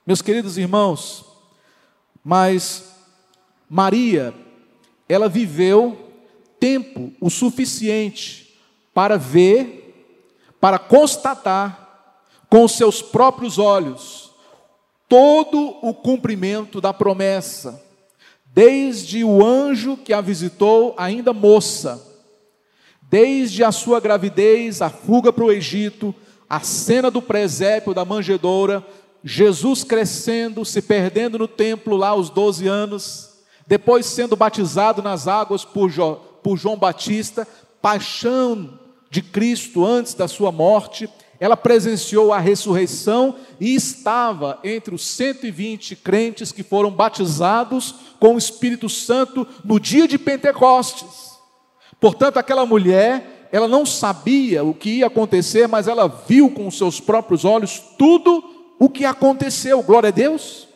Meus 0.05 0.21
queridos 0.21 0.57
irmãos, 0.57 1.23
mas 2.21 2.97
Maria, 3.69 4.33
ela 5.07 5.29
viveu 5.29 6.02
tempo 6.63 7.11
o 7.19 7.29
suficiente 7.29 8.57
para 8.93 9.17
ver, 9.17 10.15
para 10.61 10.79
constatar 10.79 12.15
com 12.49 12.65
seus 12.69 13.01
próprios 13.01 13.59
olhos 13.59 14.31
todo 15.09 15.77
o 15.81 15.93
cumprimento 15.93 16.79
da 16.79 16.93
promessa, 16.93 17.83
desde 18.45 19.25
o 19.25 19.45
anjo 19.45 19.97
que 19.97 20.13
a 20.13 20.21
visitou, 20.21 20.95
ainda 20.97 21.33
moça, 21.33 22.01
desde 23.01 23.61
a 23.61 23.71
sua 23.73 23.99
gravidez, 23.99 24.81
a 24.81 24.89
fuga 24.89 25.33
para 25.33 25.43
o 25.43 25.51
Egito, 25.51 26.15
a 26.49 26.61
cena 26.61 27.11
do 27.11 27.21
presépio 27.21 27.93
da 27.93 28.05
manjedoura, 28.05 28.87
Jesus 29.21 29.83
crescendo, 29.83 30.63
se 30.63 30.81
perdendo 30.81 31.37
no 31.37 31.47
templo 31.47 31.97
lá 31.97 32.09
aos 32.09 32.29
12 32.29 32.69
anos, 32.69 33.31
depois 33.67 34.05
sendo 34.05 34.37
batizado 34.37 35.01
nas 35.01 35.27
águas 35.27 35.65
por, 35.65 35.89
jo, 35.89 36.31
por 36.43 36.57
João 36.57 36.77
Batista, 36.77 37.47
paixão 37.81 38.79
de 39.09 39.21
Cristo 39.21 39.85
antes 39.85 40.13
da 40.13 40.27
sua 40.27 40.51
morte, 40.51 41.09
ela 41.39 41.57
presenciou 41.57 42.31
a 42.31 42.39
ressurreição 42.39 43.35
e 43.59 43.75
estava 43.75 44.59
entre 44.63 44.95
os 44.95 45.05
120 45.05 45.95
crentes 45.97 46.51
que 46.51 46.63
foram 46.63 46.89
batizados 46.89 47.95
com 48.19 48.35
o 48.35 48.37
Espírito 48.37 48.87
Santo 48.87 49.45
no 49.63 49.79
dia 49.79 50.07
de 50.07 50.17
Pentecostes. 50.17 51.33
Portanto, 51.99 52.37
aquela 52.37 52.65
mulher, 52.65 53.49
ela 53.51 53.67
não 53.67 53.85
sabia 53.85 54.63
o 54.63 54.73
que 54.73 54.99
ia 54.99 55.07
acontecer, 55.07 55.67
mas 55.67 55.87
ela 55.87 56.07
viu 56.07 56.49
com 56.51 56.71
seus 56.71 56.99
próprios 56.99 57.45
olhos 57.45 57.81
tudo 57.97 58.43
o 58.79 58.89
que 58.89 59.05
aconteceu. 59.05 59.83
Glória 59.83 60.09
a 60.09 60.11
Deus. 60.11 60.67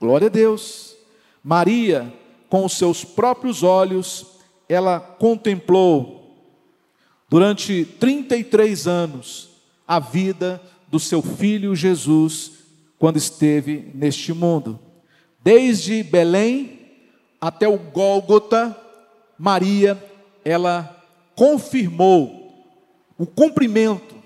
Glória 0.00 0.26
a 0.26 0.30
Deus. 0.30 0.96
Maria, 1.42 2.12
com 2.48 2.64
os 2.64 2.72
seus 2.72 3.04
próprios 3.04 3.62
olhos, 3.62 4.26
ela 4.68 5.00
contemplou 5.00 6.18
durante 7.28 7.84
33 7.84 8.86
anos 8.86 9.50
a 9.86 9.98
vida 9.98 10.60
do 10.88 10.98
seu 10.98 11.22
filho 11.22 11.76
Jesus 11.76 12.52
quando 12.98 13.16
esteve 13.16 13.90
neste 13.94 14.32
mundo. 14.32 14.78
Desde 15.42 16.02
Belém 16.02 16.80
até 17.40 17.68
o 17.68 17.78
Gólgota, 17.78 18.76
Maria, 19.38 20.02
ela 20.44 21.04
confirmou 21.34 22.38
o 23.16 23.26
cumprimento 23.26 24.16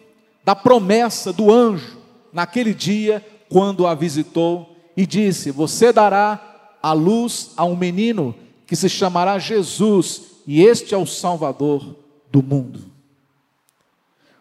da 0.44 0.54
promessa 0.54 1.32
do 1.32 1.52
anjo 1.52 1.98
naquele 2.32 2.72
dia 2.72 3.24
quando 3.48 3.86
a 3.86 3.94
visitou 3.94 4.74
e 4.96 5.06
disse: 5.06 5.50
Você 5.50 5.92
dará 5.92 6.51
a 6.82 6.92
luz 6.92 7.52
a 7.56 7.64
um 7.64 7.76
menino 7.76 8.34
que 8.66 8.74
se 8.74 8.88
chamará 8.88 9.38
Jesus, 9.38 10.22
e 10.46 10.62
este 10.62 10.94
é 10.94 10.98
o 10.98 11.06
Salvador 11.06 11.96
do 12.30 12.42
mundo. 12.42 12.80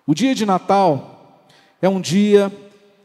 O 0.08 0.16
dia 0.16 0.34
de 0.34 0.46
Natal 0.46 1.42
é 1.82 1.88
um 1.88 2.02
dia 2.02 2.52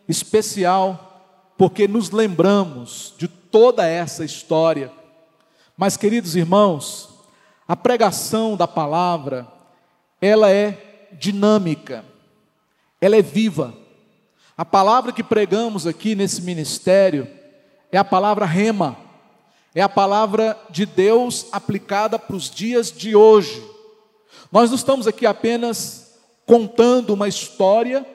especial 0.08 1.52
porque 1.58 1.88
nos 1.88 2.10
lembramos 2.10 3.14
de 3.18 3.28
toda 3.28 3.86
essa 3.86 4.24
história. 4.24 4.90
Mas, 5.76 5.96
queridos 5.96 6.36
irmãos, 6.36 7.08
a 7.66 7.74
pregação 7.74 8.56
da 8.56 8.68
palavra, 8.68 9.46
ela 10.20 10.50
é 10.50 11.08
dinâmica, 11.18 12.04
ela 13.00 13.16
é 13.16 13.22
viva. 13.22 13.74
A 14.56 14.64
palavra 14.64 15.12
que 15.12 15.22
pregamos 15.22 15.86
aqui 15.86 16.14
nesse 16.14 16.42
ministério 16.42 17.28
é 17.90 17.98
a 17.98 18.04
palavra 18.04 18.46
rema, 18.46 18.96
é 19.76 19.82
a 19.82 19.90
palavra 19.90 20.58
de 20.70 20.86
Deus 20.86 21.48
aplicada 21.52 22.18
para 22.18 22.34
os 22.34 22.48
dias 22.48 22.90
de 22.90 23.14
hoje. 23.14 23.62
Nós 24.50 24.70
não 24.70 24.76
estamos 24.76 25.06
aqui 25.06 25.26
apenas 25.26 26.14
contando 26.46 27.12
uma 27.12 27.28
história 27.28 28.06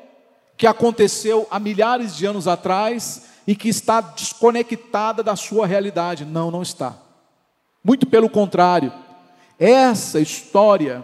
que 0.58 0.66
aconteceu 0.66 1.48
há 1.52 1.60
milhares 1.60 2.18
de 2.18 2.26
anos 2.26 2.48
atrás 2.48 3.28
e 3.46 3.56
que 3.56 3.70
está 3.70 4.02
desconectada 4.02 5.22
da 5.22 5.36
sua 5.36 5.68
realidade. 5.68 6.26
Não, 6.26 6.50
não 6.50 6.64
está. 6.64 6.96
Muito 7.84 8.08
pelo 8.08 8.28
contrário, 8.28 8.92
essa 9.60 10.20
história, 10.20 11.04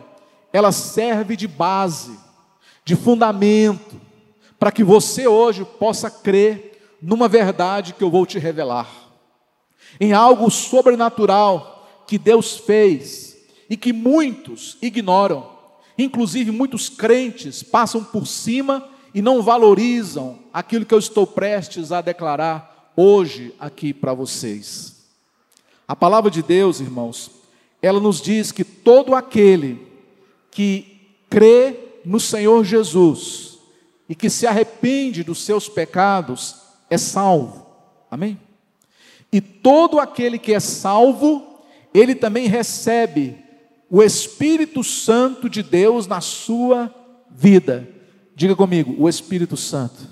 ela 0.52 0.72
serve 0.72 1.36
de 1.36 1.48
base, 1.48 2.18
de 2.84 2.96
fundamento, 2.96 4.02
para 4.58 4.72
que 4.72 4.84
você 4.84 5.28
hoje 5.28 5.64
possa 5.64 6.10
crer 6.10 6.98
numa 7.00 7.28
verdade 7.28 7.94
que 7.94 8.04
eu 8.04 8.10
vou 8.10 8.26
te 8.26 8.40
revelar, 8.40 8.88
em 10.00 10.13
algo 10.13 10.50
sobrenatural 10.50 12.03
que 12.08 12.17
Deus 12.17 12.58
fez 12.58 13.38
e 13.70 13.75
que 13.75 13.91
muitos 13.91 14.77
ignoram. 14.82 15.50
Inclusive, 15.98 16.51
muitos 16.51 16.89
crentes 16.89 17.63
passam 17.63 18.03
por 18.03 18.27
cima 18.27 18.88
e 19.13 19.22
não 19.22 19.41
valorizam 19.41 20.39
aquilo 20.53 20.86
que 20.86 20.94
eu 20.94 21.00
estou 21.00 21.25
prestes 21.25 21.91
a 21.91 22.01
declarar 22.01 22.91
hoje 22.96 23.53
aqui 23.60 23.94
para 23.94 24.13
vocês. 24.13 24.96
A 25.88 25.96
palavra 25.96 26.29
de 26.29 26.44
Deus, 26.44 26.79
irmãos, 26.79 27.32
ela 27.82 28.00
nos 28.00 28.22
diz 28.22 28.51
que 28.51 28.63
todo 28.63 29.15
aquele 29.15 29.88
que 30.51 31.15
crê 31.29 32.00
no 32.03 32.20
Senhor 32.20 32.63
Jesus 32.63 33.58
e 34.10 34.15
que 34.15 34.29
se 34.29 34.48
arrepende 34.48 35.24
dos 35.24 35.44
seus 35.44 35.67
pecados 35.67 36.56
é 36.89 36.98
salvo. 36.98 37.65
Amém? 38.10 38.39
E 39.31 39.41
todo 39.41 40.00
aquele 40.00 40.39
que 40.39 40.53
é 40.53 40.60
salvo, 40.60 41.62
ele 41.93 42.15
também 42.15 42.48
recebe 42.48 43.38
o 43.89 44.01
Espírito 44.01 44.84
Santo 44.84 45.50
de 45.50 45.63
Deus 45.63 46.07
na 46.07 46.22
sua 46.22 46.93
vida. 47.29 47.88
Diga 48.36 48.55
comigo, 48.55 48.96
o 48.98 49.10
Espírito 49.10 49.57
Santo. 49.57 50.07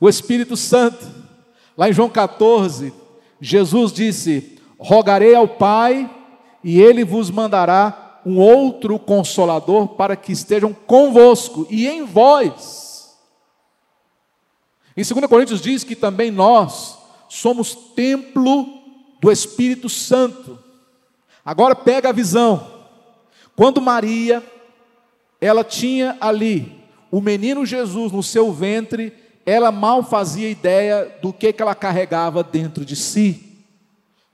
O 0.00 0.08
Espírito 0.08 0.56
Santo, 0.56 1.06
lá 1.76 1.88
em 1.88 1.92
João 1.92 2.08
14, 2.08 2.92
Jesus 3.40 3.92
disse: 3.92 4.58
Rogarei 4.78 5.34
ao 5.34 5.46
Pai, 5.46 6.10
e 6.62 6.80
ele 6.80 7.04
vos 7.04 7.30
mandará 7.30 8.20
um 8.24 8.38
outro 8.38 8.98
consolador 8.98 9.88
para 9.88 10.16
que 10.16 10.32
estejam 10.32 10.72
convosco 10.72 11.66
e 11.68 11.88
em 11.88 12.04
vós. 12.04 13.18
Em 14.96 15.02
2 15.02 15.26
Coríntios 15.26 15.60
diz 15.60 15.84
que 15.84 15.96
também 15.96 16.30
nós 16.30 17.01
somos 17.32 17.74
templo 17.74 18.66
do 19.18 19.32
Espírito 19.32 19.88
Santo. 19.88 20.58
Agora 21.42 21.74
pega 21.74 22.10
a 22.10 22.12
visão. 22.12 22.70
Quando 23.56 23.80
Maria, 23.80 24.42
ela 25.40 25.64
tinha 25.64 26.14
ali 26.20 26.70
o 27.10 27.22
menino 27.22 27.64
Jesus 27.64 28.12
no 28.12 28.22
seu 28.22 28.52
ventre, 28.52 29.14
ela 29.46 29.72
mal 29.72 30.02
fazia 30.02 30.50
ideia 30.50 31.10
do 31.22 31.32
que, 31.32 31.54
que 31.54 31.62
ela 31.62 31.74
carregava 31.74 32.44
dentro 32.44 32.84
de 32.84 32.94
si. 32.94 33.64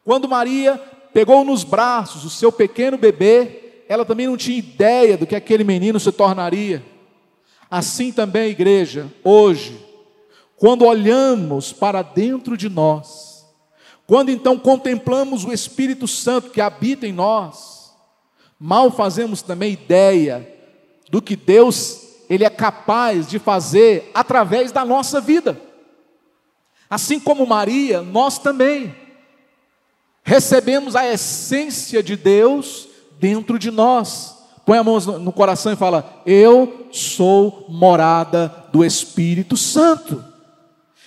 Quando 0.04 0.28
Maria 0.28 0.76
pegou 1.14 1.44
nos 1.44 1.62
braços 1.62 2.24
o 2.24 2.30
seu 2.30 2.50
pequeno 2.50 2.98
bebê, 2.98 3.84
ela 3.88 4.04
também 4.04 4.26
não 4.26 4.36
tinha 4.36 4.58
ideia 4.58 5.16
do 5.16 5.26
que 5.26 5.36
aquele 5.36 5.62
menino 5.62 6.00
se 6.00 6.10
tornaria. 6.10 6.82
Assim 7.70 8.10
também 8.10 8.50
igreja, 8.50 9.06
hoje, 9.22 9.87
quando 10.58 10.84
olhamos 10.84 11.72
para 11.72 12.02
dentro 12.02 12.56
de 12.56 12.68
nós, 12.68 13.46
quando 14.06 14.30
então 14.30 14.58
contemplamos 14.58 15.44
o 15.44 15.52
Espírito 15.52 16.08
Santo 16.08 16.50
que 16.50 16.60
habita 16.60 17.06
em 17.06 17.12
nós, 17.12 17.92
mal 18.58 18.90
fazemos 18.90 19.42
também 19.42 19.72
ideia 19.72 20.50
do 21.10 21.22
que 21.22 21.36
Deus 21.36 22.08
ele 22.28 22.44
é 22.44 22.50
capaz 22.50 23.26
de 23.28 23.38
fazer 23.38 24.10
através 24.12 24.70
da 24.70 24.84
nossa 24.84 25.20
vida. 25.20 25.60
Assim 26.90 27.18
como 27.18 27.46
Maria, 27.46 28.02
nós 28.02 28.38
também 28.38 28.94
recebemos 30.22 30.94
a 30.94 31.06
essência 31.06 32.02
de 32.02 32.16
Deus 32.16 32.88
dentro 33.18 33.58
de 33.58 33.70
nós. 33.70 34.36
Põe 34.66 34.78
a 34.78 34.84
mão 34.84 34.98
no 35.00 35.32
coração 35.32 35.72
e 35.72 35.76
fala: 35.76 36.22
Eu 36.26 36.88
sou 36.92 37.66
morada 37.68 38.66
do 38.72 38.84
Espírito 38.84 39.56
Santo. 39.56 40.27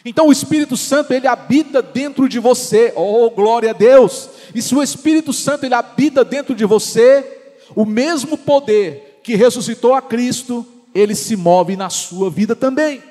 Então 0.03 0.27
o 0.27 0.31
Espírito 0.31 0.75
Santo 0.75 1.13
ele 1.13 1.27
habita 1.27 1.81
dentro 1.81 2.27
de 2.27 2.39
você. 2.39 2.91
Oh, 2.95 3.29
glória 3.29 3.69
a 3.69 3.73
Deus! 3.73 4.29
E 4.53 4.61
se 4.61 4.73
o 4.73 4.81
Espírito 4.81 5.31
Santo 5.31 5.65
ele 5.65 5.75
habita 5.75 6.23
dentro 6.23 6.55
de 6.55 6.65
você, 6.65 7.39
o 7.75 7.85
mesmo 7.85 8.37
poder 8.37 9.19
que 9.23 9.35
ressuscitou 9.35 9.93
a 9.93 10.01
Cristo 10.01 10.65
ele 10.93 11.15
se 11.15 11.35
move 11.35 11.75
na 11.75 11.89
sua 11.89 12.29
vida 12.29 12.55
também. 12.55 13.01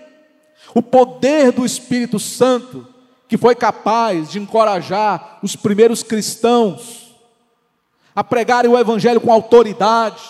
O 0.75 0.83
poder 0.83 1.51
do 1.53 1.65
Espírito 1.65 2.19
Santo, 2.19 2.87
que 3.27 3.37
foi 3.37 3.55
capaz 3.55 4.31
de 4.31 4.39
encorajar 4.39 5.39
os 5.43 5.57
primeiros 5.57 6.03
cristãos 6.03 7.17
a 8.15 8.23
pregarem 8.23 8.71
o 8.71 8.79
Evangelho 8.79 9.21
com 9.21 9.33
autoridade, 9.33 10.21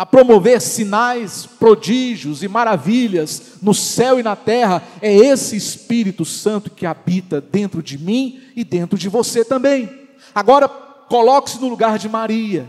a 0.00 0.06
promover 0.06 0.62
sinais, 0.62 1.44
prodígios 1.44 2.42
e 2.42 2.48
maravilhas 2.48 3.58
no 3.60 3.74
céu 3.74 4.18
e 4.18 4.22
na 4.22 4.34
terra, 4.34 4.82
é 5.02 5.14
esse 5.14 5.54
Espírito 5.54 6.24
Santo 6.24 6.70
que 6.70 6.86
habita 6.86 7.38
dentro 7.38 7.82
de 7.82 7.98
mim 7.98 8.40
e 8.56 8.64
dentro 8.64 8.98
de 8.98 9.10
você 9.10 9.44
também. 9.44 10.08
Agora, 10.34 10.70
coloque-se 10.70 11.60
no 11.60 11.68
lugar 11.68 11.98
de 11.98 12.08
Maria. 12.08 12.66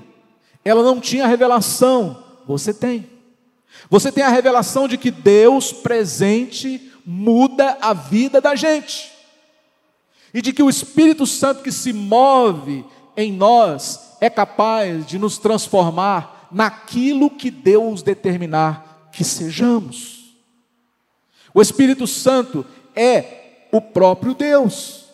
Ela 0.65 0.83
não 0.83 0.99
tinha 0.99 1.25
revelação, 1.25 2.21
você 2.45 2.73
tem. 2.73 3.09
Você 3.89 4.11
tem 4.11 4.25
a 4.25 4.29
revelação 4.29 4.85
de 4.85 4.97
que 4.97 5.09
Deus 5.09 5.71
presente 5.71 6.91
muda 7.05 7.77
a 7.79 7.93
vida 7.93 8.41
da 8.41 8.55
gente. 8.55 9.09
E 10.33 10.41
de 10.41 10.51
que 10.51 10.61
o 10.61 10.69
Espírito 10.69 11.25
Santo 11.25 11.63
que 11.63 11.71
se 11.71 11.93
move 11.93 12.83
em 13.15 13.31
nós 13.31 14.17
é 14.19 14.29
capaz 14.29 15.07
de 15.07 15.17
nos 15.17 15.37
transformar 15.37 16.40
naquilo 16.51 17.29
que 17.29 17.49
Deus 17.49 18.01
determinar 18.03 19.09
que 19.11 19.23
sejamos. 19.23 20.35
O 21.53 21.61
Espírito 21.61 22.07
Santo 22.07 22.65
é 22.95 23.67
o 23.71 23.81
próprio 23.81 24.33
Deus. 24.33 25.05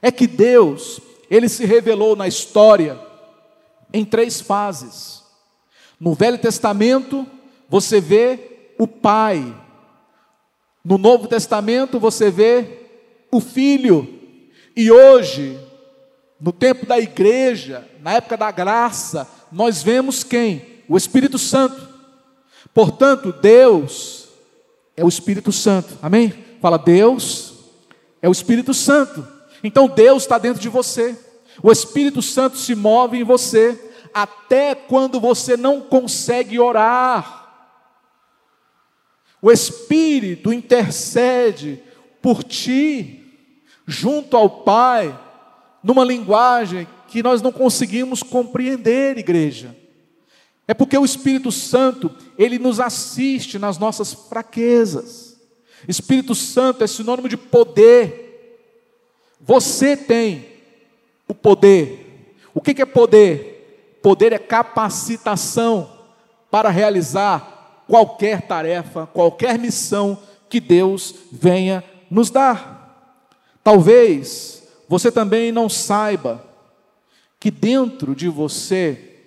É 0.00 0.10
que 0.10 0.26
Deus, 0.26 1.00
ele 1.30 1.48
se 1.48 1.64
revelou 1.64 2.14
na 2.14 2.28
história 2.28 3.00
em 3.92 4.04
três 4.04 4.40
fases. 4.40 5.22
No 5.98 6.14
Velho 6.14 6.38
Testamento, 6.38 7.26
você 7.68 8.00
vê 8.00 8.72
o 8.78 8.86
Pai. 8.86 9.54
No 10.84 10.98
Novo 10.98 11.26
Testamento 11.26 11.98
você 11.98 12.30
vê 12.30 12.86
o 13.30 13.40
Filho. 13.40 14.20
E 14.76 14.90
hoje, 14.90 15.58
no 16.40 16.52
tempo 16.52 16.86
da 16.86 16.98
igreja, 16.98 17.88
na 18.00 18.14
época 18.14 18.36
da 18.36 18.50
graça, 18.50 19.28
nós 19.50 19.82
vemos 19.82 20.24
quem? 20.24 20.82
O 20.88 20.96
Espírito 20.96 21.38
Santo. 21.38 21.88
Portanto, 22.72 23.32
Deus 23.32 24.28
é 24.96 25.04
o 25.04 25.08
Espírito 25.08 25.52
Santo. 25.52 25.96
Amém? 26.02 26.32
Fala, 26.60 26.78
Deus 26.78 27.54
é 28.20 28.28
o 28.28 28.32
Espírito 28.32 28.74
Santo. 28.74 29.26
Então 29.62 29.88
Deus 29.88 30.24
está 30.24 30.38
dentro 30.38 30.60
de 30.60 30.68
você. 30.68 31.16
O 31.62 31.70
Espírito 31.70 32.20
Santo 32.20 32.56
se 32.56 32.74
move 32.74 33.18
em 33.18 33.24
você 33.24 33.92
até 34.12 34.74
quando 34.74 35.18
você 35.18 35.56
não 35.56 35.80
consegue 35.80 36.58
orar. 36.58 37.42
O 39.40 39.50
Espírito 39.50 40.52
intercede 40.52 41.82
por 42.22 42.42
ti, 42.42 43.50
junto 43.86 44.36
ao 44.36 44.48
Pai, 44.48 45.18
numa 45.84 46.02
linguagem 46.02 46.88
que 47.08 47.22
nós 47.22 47.42
não 47.42 47.52
conseguimos 47.52 48.22
compreender, 48.22 49.18
igreja. 49.18 49.76
É 50.66 50.72
porque 50.72 50.96
o 50.96 51.04
Espírito 51.04 51.52
Santo, 51.52 52.10
ele 52.38 52.58
nos 52.58 52.80
assiste 52.80 53.58
nas 53.58 53.76
nossas 53.76 54.14
fraquezas. 54.14 55.38
Espírito 55.86 56.34
Santo 56.34 56.82
é 56.82 56.86
sinônimo 56.86 57.28
de 57.28 57.36
poder. 57.36 58.58
Você 59.38 59.94
tem 59.94 60.46
o 61.28 61.34
poder. 61.34 62.34
O 62.54 62.62
que 62.62 62.80
é 62.80 62.86
poder? 62.86 63.98
Poder 64.02 64.32
é 64.32 64.38
capacitação 64.38 65.92
para 66.50 66.70
realizar 66.70 67.84
qualquer 67.86 68.42
tarefa, 68.42 69.06
qualquer 69.06 69.58
missão 69.58 70.18
que 70.48 70.60
Deus 70.60 71.14
venha 71.30 71.84
nos 72.10 72.30
dar. 72.30 73.20
Talvez 73.62 74.63
você 74.88 75.10
também 75.10 75.50
não 75.50 75.68
saiba 75.68 76.44
que 77.40 77.50
dentro 77.50 78.14
de 78.14 78.28
você 78.28 79.18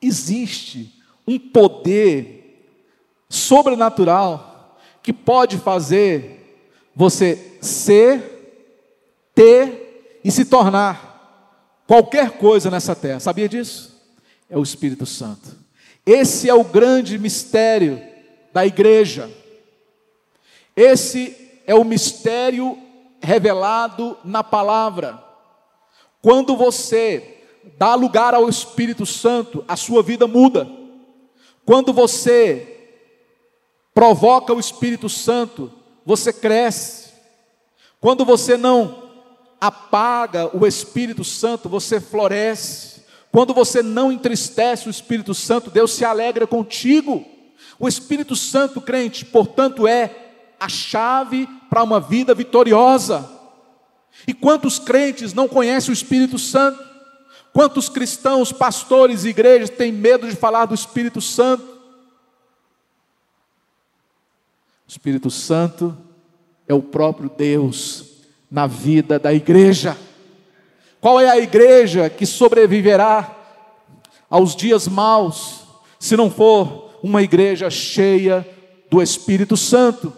existe 0.00 0.94
um 1.26 1.38
poder 1.38 2.38
sobrenatural 3.28 4.78
que 5.02 5.12
pode 5.12 5.58
fazer 5.58 6.38
você 6.94 7.58
ser, 7.60 8.60
ter 9.34 10.20
e 10.24 10.30
se 10.30 10.44
tornar 10.44 11.08
qualquer 11.86 12.32
coisa 12.32 12.70
nessa 12.70 12.94
terra. 12.94 13.20
Sabia 13.20 13.48
disso? 13.48 13.96
É 14.48 14.56
o 14.56 14.62
Espírito 14.62 15.06
Santo. 15.06 15.56
Esse 16.04 16.48
é 16.48 16.54
o 16.54 16.64
grande 16.64 17.18
mistério 17.18 18.02
da 18.52 18.66
igreja. 18.66 19.30
Esse 20.74 21.36
é 21.66 21.74
o 21.74 21.84
mistério 21.84 22.78
revelado 23.20 24.16
na 24.24 24.42
palavra. 24.42 25.22
Quando 26.22 26.56
você 26.56 27.42
dá 27.76 27.94
lugar 27.94 28.34
ao 28.34 28.48
Espírito 28.48 29.04
Santo, 29.04 29.64
a 29.68 29.76
sua 29.76 30.02
vida 30.02 30.26
muda. 30.26 30.68
Quando 31.64 31.92
você 31.92 32.76
provoca 33.92 34.52
o 34.52 34.60
Espírito 34.60 35.08
Santo, 35.08 35.72
você 36.04 36.32
cresce. 36.32 37.12
Quando 38.00 38.24
você 38.24 38.56
não 38.56 39.10
apaga 39.60 40.56
o 40.56 40.66
Espírito 40.66 41.24
Santo, 41.24 41.68
você 41.68 42.00
floresce. 42.00 43.02
Quando 43.30 43.52
você 43.52 43.82
não 43.82 44.10
entristece 44.10 44.88
o 44.88 44.90
Espírito 44.90 45.34
Santo, 45.34 45.70
Deus 45.70 45.92
se 45.92 46.04
alegra 46.04 46.46
contigo. 46.46 47.24
O 47.78 47.86
Espírito 47.86 48.34
Santo, 48.34 48.80
crente, 48.80 49.24
portanto, 49.24 49.86
é 49.86 50.27
a 50.58 50.68
chave 50.68 51.48
para 51.68 51.82
uma 51.82 52.00
vida 52.00 52.34
vitoriosa. 52.34 53.28
E 54.26 54.34
quantos 54.34 54.78
crentes 54.78 55.32
não 55.32 55.48
conhecem 55.48 55.90
o 55.90 55.92
Espírito 55.92 56.38
Santo? 56.38 56.82
Quantos 57.52 57.88
cristãos, 57.88 58.52
pastores 58.52 59.24
e 59.24 59.28
igrejas 59.28 59.70
têm 59.70 59.92
medo 59.92 60.28
de 60.28 60.36
falar 60.36 60.66
do 60.66 60.74
Espírito 60.74 61.20
Santo? 61.20 61.64
O 64.86 64.90
Espírito 64.90 65.30
Santo 65.30 65.96
é 66.66 66.74
o 66.74 66.82
próprio 66.82 67.30
Deus 67.30 68.04
na 68.50 68.66
vida 68.66 69.18
da 69.18 69.32
igreja. 69.32 69.96
Qual 71.00 71.20
é 71.20 71.28
a 71.28 71.38
igreja 71.38 72.10
que 72.10 72.26
sobreviverá 72.26 73.36
aos 74.28 74.54
dias 74.54 74.88
maus, 74.88 75.62
se 75.98 76.16
não 76.16 76.30
for 76.30 76.98
uma 77.02 77.22
igreja 77.22 77.70
cheia 77.70 78.46
do 78.90 79.00
Espírito 79.00 79.56
Santo? 79.56 80.12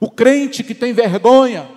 O 0.00 0.10
crente 0.10 0.62
que 0.62 0.74
tem 0.74 0.92
vergonha 0.92 1.76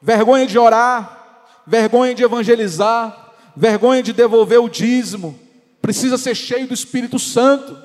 vergonha 0.00 0.46
de 0.46 0.58
orar, 0.58 1.62
vergonha 1.66 2.14
de 2.14 2.22
evangelizar, 2.22 3.34
vergonha 3.56 4.02
de 4.02 4.12
devolver 4.12 4.60
o 4.60 4.68
dízimo, 4.68 5.38
precisa 5.80 6.16
ser 6.16 6.34
cheio 6.34 6.68
do 6.68 6.74
Espírito 6.74 7.18
Santo, 7.18 7.76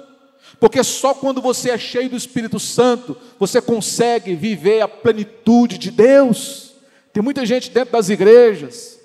porque 0.60 0.84
só 0.84 1.14
quando 1.14 1.42
você 1.42 1.72
é 1.72 1.78
cheio 1.78 2.10
do 2.10 2.16
Espírito 2.16 2.60
Santo 2.60 3.18
você 3.40 3.60
consegue 3.60 4.36
viver 4.36 4.82
a 4.82 4.88
plenitude 4.88 5.80
de 5.80 5.90
Deus. 5.90 6.74
Tem 7.12 7.24
muita 7.24 7.46
gente 7.46 7.72
dentro 7.72 7.94
das 7.94 8.10
igrejas 8.10 9.00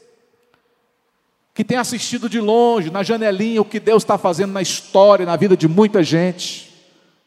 que 1.55 1.65
tem 1.65 1.79
assistido 1.79 2.29
de 2.29 2.39
longe, 2.39 2.91
na 2.91 3.03
janelinha, 3.03 3.63
o 3.63 3.65
que 3.65 3.81
Deus 3.81 4.03
está 4.03 4.19
fazendo 4.19 4.53
na 4.53 4.61
história, 4.61 5.25
na 5.25 5.37
vida 5.37 5.57
de 5.57 5.67
muita 5.67 6.03
gente, 6.03 6.71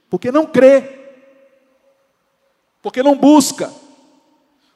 porque 0.08 0.32
não 0.32 0.46
crê, 0.46 0.99
porque 2.82 3.04
não 3.04 3.18
busca, 3.18 3.72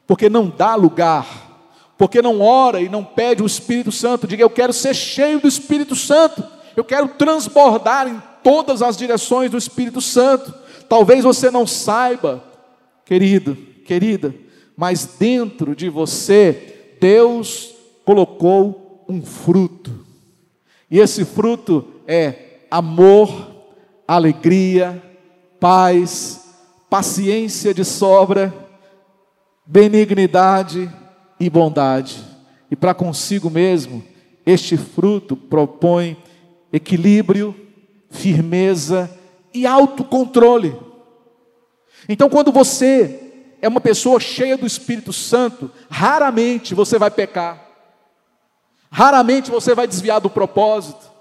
porque 0.06 0.30
não 0.30 0.50
dá 0.50 0.76
lugar 0.76 1.54
porque 1.98 2.22
não 2.22 2.42
ora 2.42 2.82
e 2.82 2.89
não 2.89 3.04
pede 3.04 3.42
o 3.42 3.46
Espírito 3.46 3.92
Santo, 3.92 4.28
diga: 4.28 4.44
Eu 4.44 4.50
quero 4.50 4.74
ser 4.74 4.94
cheio 4.94 5.39
do 5.39 5.48
Espírito 5.48 5.96
Santo, 5.96 6.44
eu 6.76 6.84
quero 6.84 7.08
transbordar 7.08 8.08
em 8.08 8.22
todas 8.44 8.82
as 8.82 8.98
direções 8.98 9.50
do 9.50 9.58
Espírito 9.58 10.02
Santo. 10.02 10.54
Talvez 10.89 11.24
você 11.24 11.50
não 11.50 11.66
saiba, 11.66 12.44
querido, 13.06 13.56
querida, 13.86 14.36
mas 14.76 15.06
dentro 15.18 15.76
de 15.76 15.89
você, 15.89 16.96
Deus 17.00 17.74
colocou 18.04 19.06
um 19.08 19.22
fruto, 19.22 20.06
e 20.92 21.00
esse 21.00 21.24
fruto 21.24 21.88
é 22.06 22.66
amor, 22.70 23.32
alegria, 24.08 25.02
paz, 25.58 26.43
paciência 26.94 27.74
de 27.74 27.84
sobra, 27.84 28.54
benignidade, 29.66 30.92
e 31.40 31.50
bondade. 31.50 32.24
E 32.70 32.76
para 32.76 32.94
consigo 32.94 33.50
mesmo, 33.50 34.04
este 34.46 34.78
fruto 34.78 35.36
propõe 35.36 36.16
equilíbrio, 36.72 37.56
firmeza 38.12 39.10
e 39.52 39.66
autocontrole. 39.66 40.80
Então, 42.08 42.30
quando 42.30 42.52
você 42.52 43.32
é 43.60 43.68
uma 43.68 43.82
pessoa 43.82 44.20
cheia 44.20 44.56
do 44.56 44.68
Espírito 44.68 45.12
Santo, 45.12 45.72
raramente 45.90 46.76
você 46.76 47.00
vai 47.00 47.10
pecar, 47.10 47.60
raramente 48.92 49.50
você 49.50 49.74
vai 49.74 49.88
desviar 49.88 50.22
do 50.22 50.30
propósito, 50.30 51.12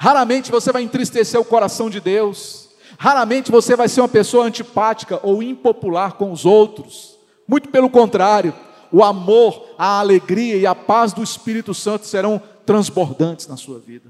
raramente 0.00 0.50
você 0.50 0.72
vai 0.72 0.82
entristecer 0.82 1.40
o 1.40 1.44
coração 1.44 1.88
de 1.88 2.00
Deus, 2.00 2.71
raramente 3.02 3.50
você 3.50 3.74
vai 3.74 3.88
ser 3.88 4.00
uma 4.00 4.08
pessoa 4.08 4.44
antipática 4.44 5.18
ou 5.24 5.42
impopular 5.42 6.12
com 6.12 6.30
os 6.30 6.46
outros, 6.46 7.18
muito 7.48 7.68
pelo 7.68 7.90
contrário, 7.90 8.54
o 8.92 9.02
amor, 9.02 9.70
a 9.76 9.98
alegria 9.98 10.54
e 10.54 10.68
a 10.68 10.72
paz 10.72 11.12
do 11.12 11.20
Espírito 11.20 11.74
Santo 11.74 12.06
serão 12.06 12.40
transbordantes 12.64 13.48
na 13.48 13.56
sua 13.56 13.80
vida. 13.80 14.08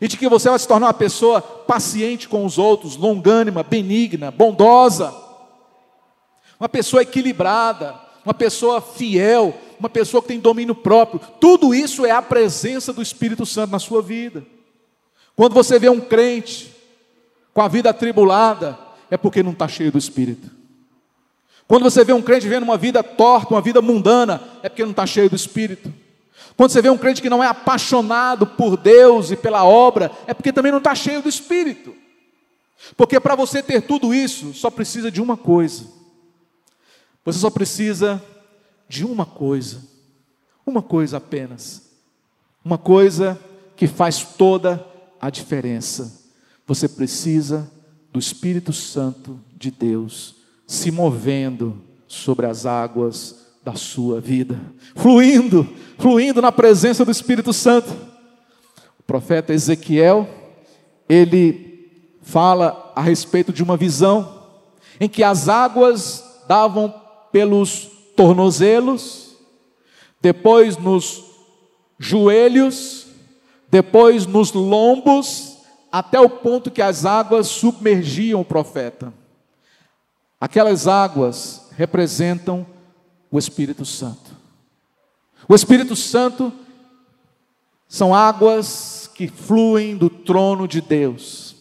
E 0.00 0.08
de 0.08 0.16
que 0.16 0.28
você 0.28 0.50
vai 0.50 0.58
se 0.58 0.66
tornar 0.66 0.88
uma 0.88 0.94
pessoa 0.94 1.40
paciente 1.40 2.28
com 2.28 2.44
os 2.44 2.58
outros, 2.58 2.96
longânima, 2.96 3.62
benigna, 3.62 4.32
bondosa, 4.32 5.14
uma 6.58 6.68
pessoa 6.68 7.02
equilibrada, 7.02 7.94
uma 8.24 8.34
pessoa 8.34 8.80
fiel, 8.80 9.54
uma 9.78 9.88
pessoa 9.88 10.20
que 10.20 10.26
tem 10.26 10.40
domínio 10.40 10.74
próprio. 10.74 11.20
Tudo 11.40 11.72
isso 11.72 12.04
é 12.04 12.10
a 12.10 12.20
presença 12.20 12.92
do 12.92 13.00
Espírito 13.00 13.46
Santo 13.46 13.70
na 13.70 13.78
sua 13.78 14.02
vida. 14.02 14.44
Quando 15.36 15.54
você 15.54 15.78
vê 15.78 15.88
um 15.88 16.00
crente 16.00 16.74
com 17.56 17.62
a 17.62 17.68
vida 17.68 17.88
atribulada, 17.88 18.78
é 19.10 19.16
porque 19.16 19.42
não 19.42 19.52
está 19.52 19.66
cheio 19.66 19.90
do 19.90 19.96
Espírito. 19.96 20.50
Quando 21.66 21.84
você 21.84 22.04
vê 22.04 22.12
um 22.12 22.20
crente 22.20 22.42
vivendo 22.42 22.64
uma 22.64 22.76
vida 22.76 23.02
torta, 23.02 23.54
uma 23.54 23.62
vida 23.62 23.80
mundana, 23.80 24.42
é 24.62 24.68
porque 24.68 24.82
não 24.82 24.90
está 24.90 25.06
cheio 25.06 25.30
do 25.30 25.36
Espírito. 25.36 25.90
Quando 26.54 26.70
você 26.70 26.82
vê 26.82 26.90
um 26.90 26.98
crente 26.98 27.22
que 27.22 27.30
não 27.30 27.42
é 27.42 27.46
apaixonado 27.46 28.46
por 28.46 28.76
Deus 28.76 29.30
e 29.30 29.36
pela 29.36 29.64
obra, 29.64 30.12
é 30.26 30.34
porque 30.34 30.52
também 30.52 30.70
não 30.70 30.76
está 30.76 30.94
cheio 30.94 31.22
do 31.22 31.30
Espírito. 31.30 31.94
Porque 32.94 33.18
para 33.18 33.34
você 33.34 33.62
ter 33.62 33.80
tudo 33.80 34.12
isso, 34.12 34.52
só 34.52 34.68
precisa 34.68 35.10
de 35.10 35.22
uma 35.22 35.38
coisa. 35.38 35.86
Você 37.24 37.38
só 37.38 37.48
precisa 37.48 38.22
de 38.86 39.02
uma 39.02 39.24
coisa. 39.24 39.82
Uma 40.66 40.82
coisa 40.82 41.16
apenas. 41.16 41.90
Uma 42.62 42.76
coisa 42.76 43.40
que 43.74 43.86
faz 43.86 44.22
toda 44.22 44.86
a 45.18 45.30
diferença. 45.30 46.25
Você 46.66 46.88
precisa 46.88 47.70
do 48.12 48.18
Espírito 48.18 48.72
Santo 48.72 49.38
de 49.56 49.70
Deus 49.70 50.36
se 50.66 50.90
movendo 50.90 51.80
sobre 52.08 52.46
as 52.46 52.66
águas 52.66 53.46
da 53.62 53.74
sua 53.74 54.20
vida, 54.20 54.60
fluindo, 54.94 55.68
fluindo 55.98 56.40
na 56.40 56.50
presença 56.50 57.04
do 57.04 57.10
Espírito 57.10 57.52
Santo. 57.52 57.90
O 58.98 59.02
profeta 59.02 59.52
Ezequiel, 59.52 60.28
ele 61.08 62.16
fala 62.22 62.92
a 62.96 63.00
respeito 63.00 63.52
de 63.52 63.62
uma 63.62 63.76
visão 63.76 64.42
em 64.98 65.08
que 65.08 65.22
as 65.22 65.48
águas 65.48 66.24
davam 66.48 66.92
pelos 67.30 67.88
tornozelos, 68.16 69.36
depois 70.20 70.76
nos 70.76 71.24
joelhos, 71.98 73.06
depois 73.70 74.26
nos 74.26 74.52
lombos, 74.52 75.45
até 75.98 76.20
o 76.20 76.28
ponto 76.28 76.70
que 76.70 76.82
as 76.82 77.06
águas 77.06 77.46
submergiam 77.46 78.42
o 78.42 78.44
profeta. 78.44 79.14
Aquelas 80.38 80.86
águas 80.86 81.70
representam 81.74 82.66
o 83.30 83.38
Espírito 83.38 83.82
Santo. 83.86 84.36
O 85.48 85.54
Espírito 85.54 85.96
Santo 85.96 86.52
são 87.88 88.14
águas 88.14 89.10
que 89.14 89.26
fluem 89.26 89.96
do 89.96 90.10
trono 90.10 90.68
de 90.68 90.82
Deus. 90.82 91.56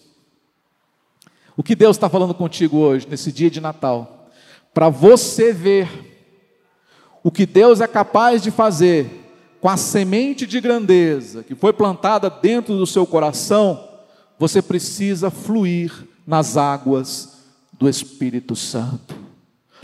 O 1.56 1.64
que 1.64 1.74
Deus 1.74 1.96
está 1.96 2.10
falando 2.10 2.34
contigo 2.34 2.80
hoje, 2.80 3.08
nesse 3.10 3.32
dia 3.32 3.50
de 3.50 3.62
Natal, 3.62 4.28
para 4.74 4.90
você 4.90 5.54
ver 5.54 5.88
o 7.24 7.32
que 7.32 7.46
Deus 7.46 7.80
é 7.80 7.88
capaz 7.88 8.42
de 8.42 8.52
fazer 8.52 9.32
com 9.62 9.70
a 9.70 9.78
semente 9.78 10.46
de 10.46 10.60
grandeza 10.60 11.42
que 11.42 11.56
foi 11.56 11.72
plantada 11.72 12.30
dentro 12.30 12.78
do 12.78 12.86
seu 12.86 13.08
coração, 13.08 13.95
você 14.38 14.62
precisa 14.62 15.30
fluir 15.30 15.92
nas 16.26 16.58
águas 16.58 17.38
do 17.74 17.88
Espírito 17.88 18.56
Santo. 18.56 19.16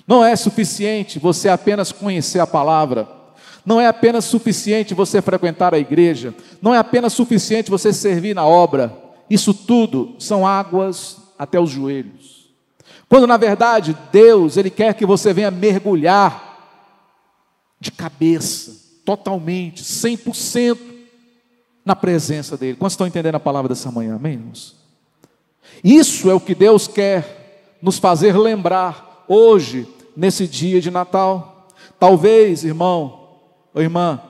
Não 0.07 0.23
é 0.23 0.35
suficiente 0.35 1.19
você 1.19 1.47
apenas 1.49 1.91
conhecer 1.91 2.39
a 2.39 2.47
palavra, 2.47 3.07
não 3.65 3.79
é 3.79 3.87
apenas 3.87 4.25
suficiente 4.25 4.93
você 4.93 5.21
frequentar 5.21 5.73
a 5.73 5.79
igreja, 5.79 6.33
não 6.61 6.73
é 6.73 6.77
apenas 6.77 7.13
suficiente 7.13 7.69
você 7.69 7.93
servir 7.93 8.33
na 8.33 8.45
obra, 8.45 8.95
isso 9.29 9.53
tudo 9.53 10.15
são 10.19 10.45
águas 10.45 11.17
até 11.37 11.59
os 11.59 11.69
joelhos. 11.69 12.49
Quando 13.07 13.27
na 13.27 13.37
verdade 13.37 13.95
Deus, 14.11 14.57
Ele 14.57 14.69
quer 14.69 14.93
que 14.93 15.05
você 15.05 15.33
venha 15.33 15.51
mergulhar 15.51 16.49
de 17.79 17.91
cabeça, 17.91 18.75
totalmente, 19.05 19.83
100% 19.83 20.90
na 21.85 21.95
presença 21.95 22.57
dEle. 22.57 22.77
Quantos 22.77 22.93
estão 22.93 23.07
entendendo 23.07 23.35
a 23.35 23.39
palavra 23.39 23.69
dessa 23.69 23.91
manhã, 23.91 24.15
amém, 24.15 24.33
irmãos? 24.33 24.75
Isso 25.83 26.29
é 26.29 26.33
o 26.33 26.39
que 26.39 26.53
Deus 26.53 26.87
quer 26.87 27.77
nos 27.81 27.97
fazer 27.97 28.37
lembrar 28.37 29.25
hoje, 29.27 29.87
nesse 30.15 30.47
dia 30.47 30.81
de 30.81 30.91
Natal. 30.91 31.67
Talvez, 31.99 32.63
irmão 32.63 33.39
ou 33.73 33.81
irmã, 33.81 34.21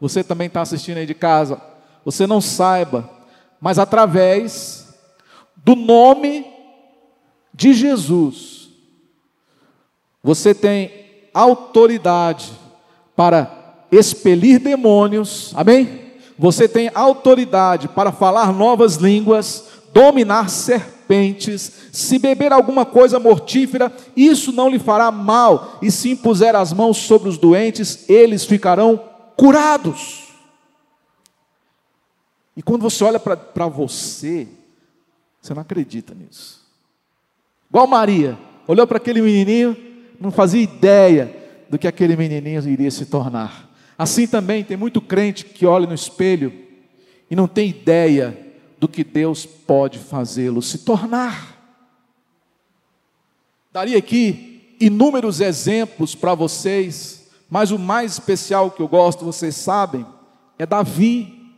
você 0.00 0.22
também 0.22 0.46
está 0.46 0.60
assistindo 0.60 0.98
aí 0.98 1.06
de 1.06 1.14
casa, 1.14 1.60
você 2.04 2.26
não 2.26 2.40
saiba, 2.40 3.08
mas 3.60 3.78
através 3.78 4.92
do 5.56 5.76
nome 5.76 6.44
de 7.54 7.72
Jesus, 7.72 8.68
você 10.22 10.54
tem 10.54 10.90
autoridade 11.32 12.52
para 13.14 13.84
expelir 13.90 14.58
demônios, 14.58 15.52
amém? 15.54 16.11
Você 16.38 16.68
tem 16.68 16.90
autoridade 16.94 17.88
para 17.88 18.12
falar 18.12 18.52
novas 18.52 18.96
línguas, 18.96 19.64
dominar 19.92 20.48
serpentes 20.48 21.02
se 21.92 22.18
beber 22.18 22.52
alguma 22.52 22.86
coisa 22.86 23.18
mortífera, 23.18 23.92
isso 24.16 24.50
não 24.50 24.68
lhe 24.68 24.78
fará 24.78 25.10
mal, 25.10 25.78
e 25.82 25.90
se 25.90 26.10
impuser 26.10 26.56
as 26.56 26.72
mãos 26.72 26.96
sobre 26.96 27.28
os 27.28 27.36
doentes, 27.36 28.08
eles 28.08 28.44
ficarão 28.44 28.98
curados. 29.36 30.28
E 32.56 32.62
quando 32.62 32.82
você 32.82 33.04
olha 33.04 33.20
para 33.20 33.66
você, 33.66 34.48
você 35.40 35.52
não 35.52 35.62
acredita 35.62 36.14
nisso. 36.14 36.62
Igual 37.68 37.86
Maria, 37.86 38.38
olhou 38.66 38.86
para 38.86 38.96
aquele 38.96 39.20
menininho, 39.20 39.76
não 40.20 40.30
fazia 40.30 40.62
ideia 40.62 41.34
do 41.68 41.78
que 41.78 41.88
aquele 41.88 42.16
menininho 42.16 42.66
iria 42.68 42.90
se 42.90 43.06
tornar. 43.06 43.70
Assim 44.02 44.26
também 44.26 44.64
tem 44.64 44.76
muito 44.76 45.00
crente 45.00 45.44
que 45.44 45.64
olha 45.64 45.86
no 45.86 45.94
espelho 45.94 46.52
e 47.30 47.36
não 47.36 47.46
tem 47.46 47.68
ideia 47.68 48.36
do 48.76 48.88
que 48.88 49.04
Deus 49.04 49.46
pode 49.46 49.96
fazê-lo 49.96 50.60
se 50.60 50.78
tornar. 50.78 51.56
Daria 53.72 53.96
aqui 53.96 54.76
inúmeros 54.80 55.40
exemplos 55.40 56.16
para 56.16 56.34
vocês, 56.34 57.30
mas 57.48 57.70
o 57.70 57.78
mais 57.78 58.14
especial 58.14 58.72
que 58.72 58.82
eu 58.82 58.88
gosto, 58.88 59.24
vocês 59.24 59.54
sabem, 59.54 60.04
é 60.58 60.66
Davi. 60.66 61.54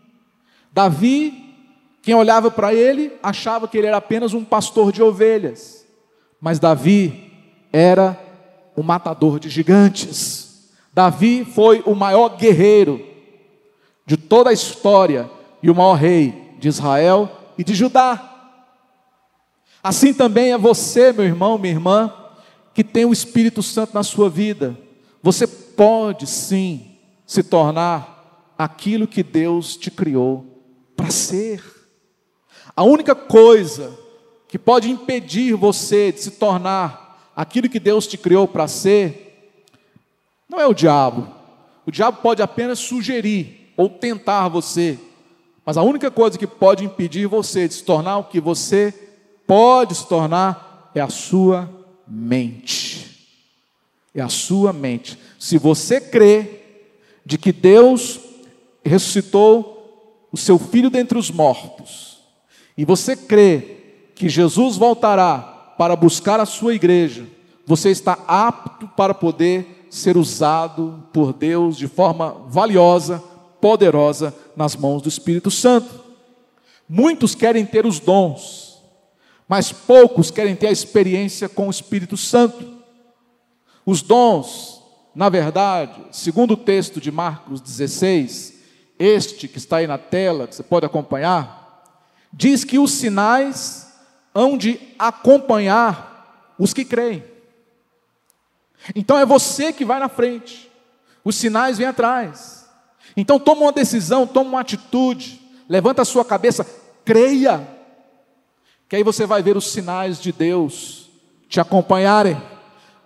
Davi, 0.70 1.57
quem 2.02 2.14
olhava 2.14 2.50
para 2.50 2.74
ele, 2.74 3.11
achava 3.22 3.66
que 3.66 3.78
ele 3.78 3.87
era 3.87 3.96
apenas 3.96 4.35
um 4.35 4.44
pastor 4.44 4.92
de 4.92 5.02
ovelhas, 5.02 5.87
mas 6.38 6.59
Davi 6.59 7.33
era 7.72 8.20
o 8.76 8.83
matador 8.83 9.40
de 9.40 9.48
gigantes. 9.48 10.54
Davi 10.94 11.44
foi 11.44 11.83
o 11.85 11.94
maior 11.94 12.37
guerreiro 12.37 13.04
de 14.07 14.16
toda 14.16 14.50
a 14.50 14.52
história 14.52 15.28
e 15.61 15.68
o 15.68 15.74
maior 15.74 15.94
rei 15.94 16.54
de 16.59 16.68
Israel 16.68 17.28
e 17.59 17.64
de 17.64 17.74
Judá. 17.74 18.30
Assim 19.83 20.14
também 20.14 20.52
é 20.52 20.59
você, 20.59 21.12
meu 21.12 21.24
irmão, 21.24 21.59
minha 21.59 21.74
irmã, 21.74 22.12
que 22.72 22.85
tem 22.85 23.04
o 23.04 23.12
Espírito 23.12 23.62
Santo 23.62 23.92
na 23.92 24.02
sua 24.02 24.30
vida. 24.30 24.78
Você 25.22 25.46
pode 25.46 26.26
sim 26.26 26.96
se 27.26 27.42
tornar 27.42 28.54
aquilo 28.57 29.07
que 29.07 29.22
Deus 29.22 29.76
te 29.76 29.90
criou 29.90 30.46
para 30.96 31.11
ser. 31.11 31.62
A 32.76 32.85
única 32.85 33.14
coisa 33.14 33.98
que 34.48 34.59
pode 34.59 34.90
impedir 34.90 35.54
você 35.54 36.12
de 36.12 36.20
se 36.20 36.30
tornar 36.33 37.33
aquilo 37.35 37.68
que 37.68 37.80
Deus 37.80 38.07
te 38.07 38.16
criou 38.16 38.46
para 38.46 38.68
ser, 38.68 39.34
não 40.55 40.61
é 40.61 40.67
o 40.67 40.75
diabo. 40.75 41.27
O 41.85 41.90
diabo 41.90 42.23
pode 42.23 42.40
apenas 42.40 42.79
sugerir 42.79 43.73
ou 43.77 43.88
tentar 43.90 44.49
você, 44.49 44.99
mas 45.67 45.77
a 45.77 45.83
única 45.83 46.11
coisa 46.11 46.38
que 46.38 46.47
pode 46.47 46.85
impedir 46.85 47.27
você 47.27 47.67
de 47.67 47.75
se 47.75 47.83
tornar 47.83 48.19
o 48.19 48.25
que 48.25 48.40
você 48.40 48.95
pode 49.47 49.95
se 49.95 50.07
tornar 50.07 50.93
é 50.95 51.01
a 51.01 51.09
sua 51.09 51.69
mente. 52.07 53.29
É 54.14 54.23
a 54.23 54.29
sua 54.29 54.73
mente. 54.73 55.19
Se 55.38 55.59
você 55.59 56.01
crê 56.01 56.61
de 57.27 57.37
que 57.37 57.53
Deus 57.53 58.21
ressuscitou 58.85 60.29
o 60.31 60.37
seu 60.37 60.59
filho 60.59 60.88
dentre 60.88 61.19
os 61.19 61.31
mortos, 61.31 62.21
e 62.77 62.85
você 62.85 63.17
crê 63.17 63.79
que 64.14 64.29
Jesus 64.29 64.77
voltará 64.77 65.38
para 65.77 65.97
buscar 65.97 66.38
a 66.38 66.47
sua 66.47 66.75
igreja, 66.75 67.27
você 67.67 67.90
está 67.90 68.19
apto 68.29 68.87
para 68.88 69.14
poder 69.14 69.74
ser 69.94 70.16
usado 70.16 71.04
por 71.12 71.33
Deus 71.33 71.76
de 71.76 71.87
forma 71.87 72.33
valiosa, 72.48 73.22
poderosa 73.61 74.35
nas 74.57 74.74
mãos 74.74 75.00
do 75.00 75.09
Espírito 75.09 75.52
Santo. 75.52 76.02
Muitos 76.88 77.33
querem 77.37 77.64
ter 77.64 77.87
os 77.87 78.00
dons, 78.00 78.83
mas 79.48 79.70
poucos 79.70 80.33
querem 80.33 80.57
ter 80.57 80.66
a 80.66 80.72
experiência 80.72 81.48
com 81.48 81.68
o 81.68 81.70
Espírito 81.70 82.16
Santo. 82.16 82.74
Os 83.87 84.02
dons, 84.02 84.83
na 85.14 85.28
verdade, 85.28 86.00
segundo 86.11 86.54
o 86.54 86.57
texto 86.57 87.00
de 87.00 87.12
Marcos 87.12 87.61
16, 87.61 88.54
este 88.98 89.46
que 89.46 89.59
está 89.59 89.76
aí 89.76 89.87
na 89.87 89.96
tela, 89.96 90.48
que 90.48 90.57
você 90.57 90.64
pode 90.64 90.85
acompanhar, 90.85 92.02
diz 92.33 92.64
que 92.64 92.80
os 92.80 92.90
sinais 92.90 93.94
hão 94.35 94.59
de 94.59 94.80
acompanhar 94.98 96.54
os 96.59 96.74
que 96.74 96.85
creem. 96.85 97.34
Então 98.94 99.18
é 99.18 99.25
você 99.25 99.73
que 99.73 99.85
vai 99.85 100.01
na 100.01 100.09
frente, 100.09 100.70
os 101.25 101.37
sinais 101.37 101.79
vêm 101.79 101.87
atrás. 101.87 102.68
Então 103.16 103.38
toma 103.38 103.62
uma 103.62 103.73
decisão, 103.73 104.27
toma 104.27 104.51
uma 104.51 104.61
atitude, 104.61 105.40
levanta 105.68 106.03
a 106.03 106.05
sua 106.05 106.25
cabeça, 106.25 106.66
creia, 107.05 107.66
que 108.88 108.97
aí 108.97 109.03
você 109.03 109.27
vai 109.27 109.42
ver 109.42 109.57
os 109.57 109.70
sinais 109.70 110.20
de 110.20 110.33
Deus 110.33 111.09
te 111.49 111.61
acompanharem. 111.61 112.40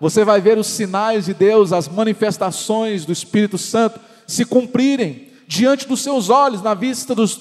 Você 0.00 0.24
vai 0.24 0.40
ver 0.40 0.58
os 0.58 0.66
sinais 0.66 1.26
de 1.26 1.34
Deus, 1.34 1.72
as 1.72 1.88
manifestações 1.88 3.04
do 3.04 3.12
Espírito 3.12 3.58
Santo 3.58 4.00
se 4.26 4.44
cumprirem 4.44 5.28
diante 5.46 5.88
dos 5.88 6.00
seus 6.02 6.28
olhos, 6.28 6.62
na 6.62 6.74
vista 6.74 7.14
dos 7.14 7.40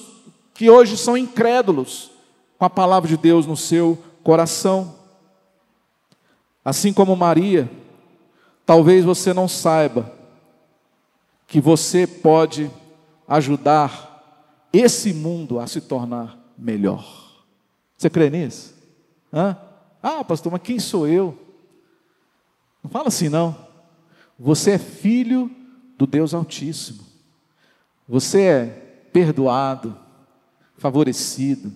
que 0.54 0.68
hoje 0.68 0.96
são 0.96 1.16
incrédulos, 1.16 2.10
com 2.58 2.64
a 2.64 2.70
palavra 2.70 3.08
de 3.08 3.16
Deus 3.16 3.46
no 3.46 3.56
seu 3.56 4.02
coração. 4.24 4.96
Assim 6.64 6.92
como 6.92 7.14
Maria, 7.14 7.70
talvez 8.68 9.02
você 9.02 9.32
não 9.32 9.48
saiba 9.48 10.12
que 11.46 11.58
você 11.58 12.06
pode 12.06 12.70
ajudar 13.26 14.68
esse 14.70 15.14
mundo 15.14 15.58
a 15.58 15.66
se 15.66 15.80
tornar 15.80 16.38
melhor. 16.58 17.46
Você 17.96 18.10
crê 18.10 18.28
nisso? 18.28 18.74
Hã? 19.32 19.56
Ah, 20.02 20.22
pastor, 20.22 20.52
mas 20.52 20.60
quem 20.60 20.78
sou 20.78 21.08
eu? 21.08 21.34
Não 22.84 22.90
fala 22.90 23.08
assim, 23.08 23.30
não. 23.30 23.56
Você 24.38 24.72
é 24.72 24.78
filho 24.78 25.50
do 25.96 26.06
Deus 26.06 26.34
Altíssimo. 26.34 27.06
Você 28.06 28.42
é 28.42 28.64
perdoado, 29.14 29.96
favorecido, 30.76 31.72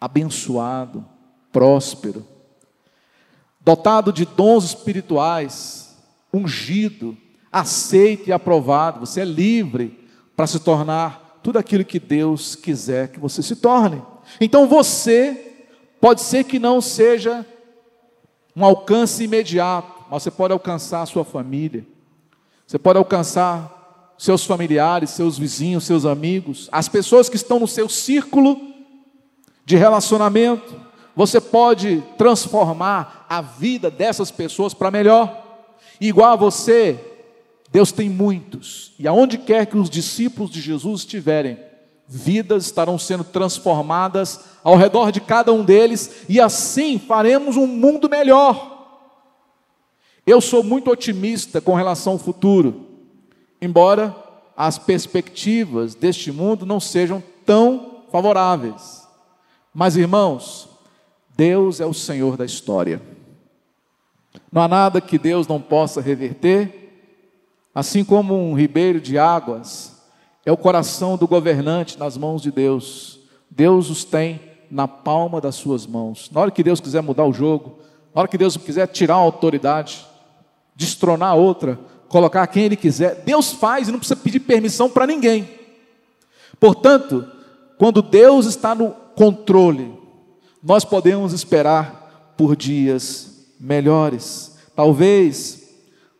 abençoado, 0.00 1.04
próspero, 1.50 2.24
dotado 3.60 4.12
de 4.12 4.24
dons 4.24 4.62
espirituais, 4.66 5.81
ungido, 6.32 7.16
aceito 7.50 8.28
e 8.28 8.32
aprovado. 8.32 9.00
Você 9.00 9.20
é 9.20 9.24
livre 9.24 9.98
para 10.36 10.46
se 10.46 10.60
tornar 10.60 11.40
tudo 11.42 11.58
aquilo 11.58 11.84
que 11.84 11.98
Deus 11.98 12.54
quiser 12.54 13.08
que 13.08 13.20
você 13.20 13.42
se 13.42 13.56
torne. 13.56 14.02
Então 14.40 14.66
você 14.66 15.54
pode 16.00 16.20
ser 16.22 16.44
que 16.44 16.58
não 16.58 16.80
seja 16.80 17.46
um 18.54 18.64
alcance 18.64 19.24
imediato, 19.24 20.04
mas 20.10 20.22
você 20.22 20.30
pode 20.30 20.52
alcançar 20.52 21.02
a 21.02 21.06
sua 21.06 21.24
família, 21.24 21.86
você 22.66 22.78
pode 22.78 22.98
alcançar 22.98 24.14
seus 24.18 24.44
familiares, 24.44 25.10
seus 25.10 25.36
vizinhos, 25.36 25.84
seus 25.84 26.04
amigos, 26.04 26.68
as 26.70 26.88
pessoas 26.88 27.28
que 27.28 27.36
estão 27.36 27.58
no 27.58 27.66
seu 27.66 27.88
círculo 27.88 28.56
de 29.64 29.76
relacionamento. 29.76 30.80
Você 31.14 31.40
pode 31.40 32.02
transformar 32.16 33.26
a 33.28 33.40
vida 33.40 33.90
dessas 33.90 34.30
pessoas 34.30 34.72
para 34.72 34.90
melhor. 34.90 35.41
Igual 36.08 36.32
a 36.32 36.36
você, 36.36 36.98
Deus 37.70 37.92
tem 37.92 38.08
muitos, 38.08 38.92
e 38.98 39.08
aonde 39.08 39.38
quer 39.38 39.66
que 39.66 39.76
os 39.76 39.88
discípulos 39.88 40.50
de 40.50 40.60
Jesus 40.60 41.00
estiverem, 41.00 41.58
vidas 42.06 42.66
estarão 42.66 42.98
sendo 42.98 43.24
transformadas 43.24 44.40
ao 44.62 44.76
redor 44.76 45.10
de 45.10 45.20
cada 45.20 45.52
um 45.52 45.64
deles, 45.64 46.24
e 46.28 46.40
assim 46.40 46.98
faremos 46.98 47.56
um 47.56 47.66
mundo 47.66 48.08
melhor. 48.08 48.70
Eu 50.26 50.40
sou 50.40 50.62
muito 50.62 50.90
otimista 50.90 51.60
com 51.60 51.74
relação 51.74 52.14
ao 52.14 52.18
futuro, 52.18 52.86
embora 53.60 54.14
as 54.56 54.78
perspectivas 54.78 55.94
deste 55.94 56.30
mundo 56.30 56.66
não 56.66 56.78
sejam 56.78 57.22
tão 57.46 58.02
favoráveis. 58.12 59.08
Mas, 59.74 59.96
irmãos, 59.96 60.68
Deus 61.34 61.80
é 61.80 61.86
o 61.86 61.94
Senhor 61.94 62.36
da 62.36 62.44
história. 62.44 63.00
Não 64.50 64.62
há 64.62 64.68
nada 64.68 65.00
que 65.00 65.18
Deus 65.18 65.46
não 65.46 65.60
possa 65.60 66.00
reverter, 66.00 66.92
assim 67.74 68.04
como 68.04 68.34
um 68.34 68.54
ribeiro 68.54 69.00
de 69.00 69.18
águas 69.18 69.92
é 70.44 70.50
o 70.50 70.56
coração 70.56 71.16
do 71.16 71.26
governante 71.26 71.98
nas 71.98 72.16
mãos 72.16 72.42
de 72.42 72.50
Deus. 72.50 73.20
Deus 73.50 73.90
os 73.90 74.04
tem 74.04 74.40
na 74.70 74.88
palma 74.88 75.40
das 75.40 75.54
suas 75.54 75.86
mãos. 75.86 76.30
Na 76.32 76.40
hora 76.40 76.50
que 76.50 76.62
Deus 76.62 76.80
quiser 76.80 77.02
mudar 77.02 77.24
o 77.24 77.32
jogo, 77.32 77.78
na 78.14 78.20
hora 78.20 78.28
que 78.28 78.38
Deus 78.38 78.56
quiser 78.56 78.88
tirar 78.88 79.14
a 79.14 79.18
autoridade, 79.18 80.04
destronar 80.74 81.36
outra, 81.36 81.78
colocar 82.08 82.46
quem 82.46 82.64
Ele 82.64 82.76
quiser. 82.76 83.22
Deus 83.24 83.52
faz 83.52 83.88
e 83.88 83.92
não 83.92 83.98
precisa 83.98 84.20
pedir 84.20 84.40
permissão 84.40 84.90
para 84.90 85.06
ninguém. 85.06 85.48
Portanto, 86.58 87.26
quando 87.78 88.02
Deus 88.02 88.46
está 88.46 88.74
no 88.74 88.90
controle, 89.14 89.96
nós 90.62 90.84
podemos 90.84 91.32
esperar 91.32 92.34
por 92.36 92.56
dias 92.56 93.31
melhores. 93.62 94.56
Talvez 94.74 95.70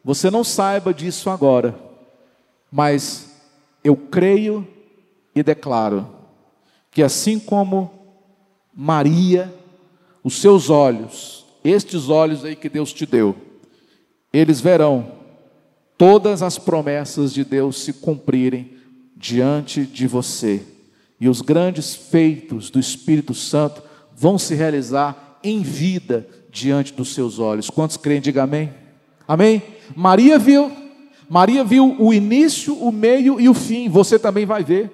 você 0.05 0.31
não 0.31 0.45
saiba 0.45 0.95
disso 0.95 1.29
agora, 1.29 1.77
mas 2.71 3.35
eu 3.83 3.97
creio 3.97 4.67
e 5.35 5.43
declaro 5.43 6.09
que 6.93 7.03
assim 7.03 7.41
como 7.41 7.91
Maria, 8.73 9.53
os 10.23 10.37
seus 10.37 10.71
olhos, 10.71 11.45
estes 11.65 12.09
olhos 12.09 12.45
aí 12.45 12.55
que 12.55 12.69
Deus 12.69 12.93
te 12.93 13.05
deu, 13.05 13.35
eles 14.33 14.61
verão 14.61 15.13
todas 15.99 16.43
as 16.43 16.59
promessas 16.59 17.33
de 17.33 17.45
Deus 17.45 17.83
se 17.83 17.95
cumprirem 17.95 18.77
diante 19.17 19.85
de 19.85 20.07
você. 20.07 20.63
E 21.21 21.29
os 21.29 21.41
grandes 21.41 21.95
feitos 21.95 22.71
do 22.71 22.79
Espírito 22.79 23.35
Santo 23.35 23.83
vão 24.15 24.39
se 24.39 24.55
realizar 24.55 25.39
em 25.43 25.63
vida 25.63 26.27
diante 26.53 26.93
dos 26.93 27.15
seus 27.15 27.39
olhos. 27.39 27.71
Quantos 27.71 27.97
creem? 27.97 28.21
Diga 28.21 28.43
amém. 28.43 28.73
Amém? 29.27 29.63
Maria 29.97 30.39
viu, 30.39 30.71
Maria 31.29 31.65
viu 31.65 31.97
o 31.99 32.13
início, 32.13 32.77
o 32.77 32.93
meio 32.93 33.41
e 33.41 33.49
o 33.49 33.55
fim. 33.55 33.89
Você 33.89 34.19
também 34.19 34.45
vai 34.45 34.63
ver. 34.63 34.91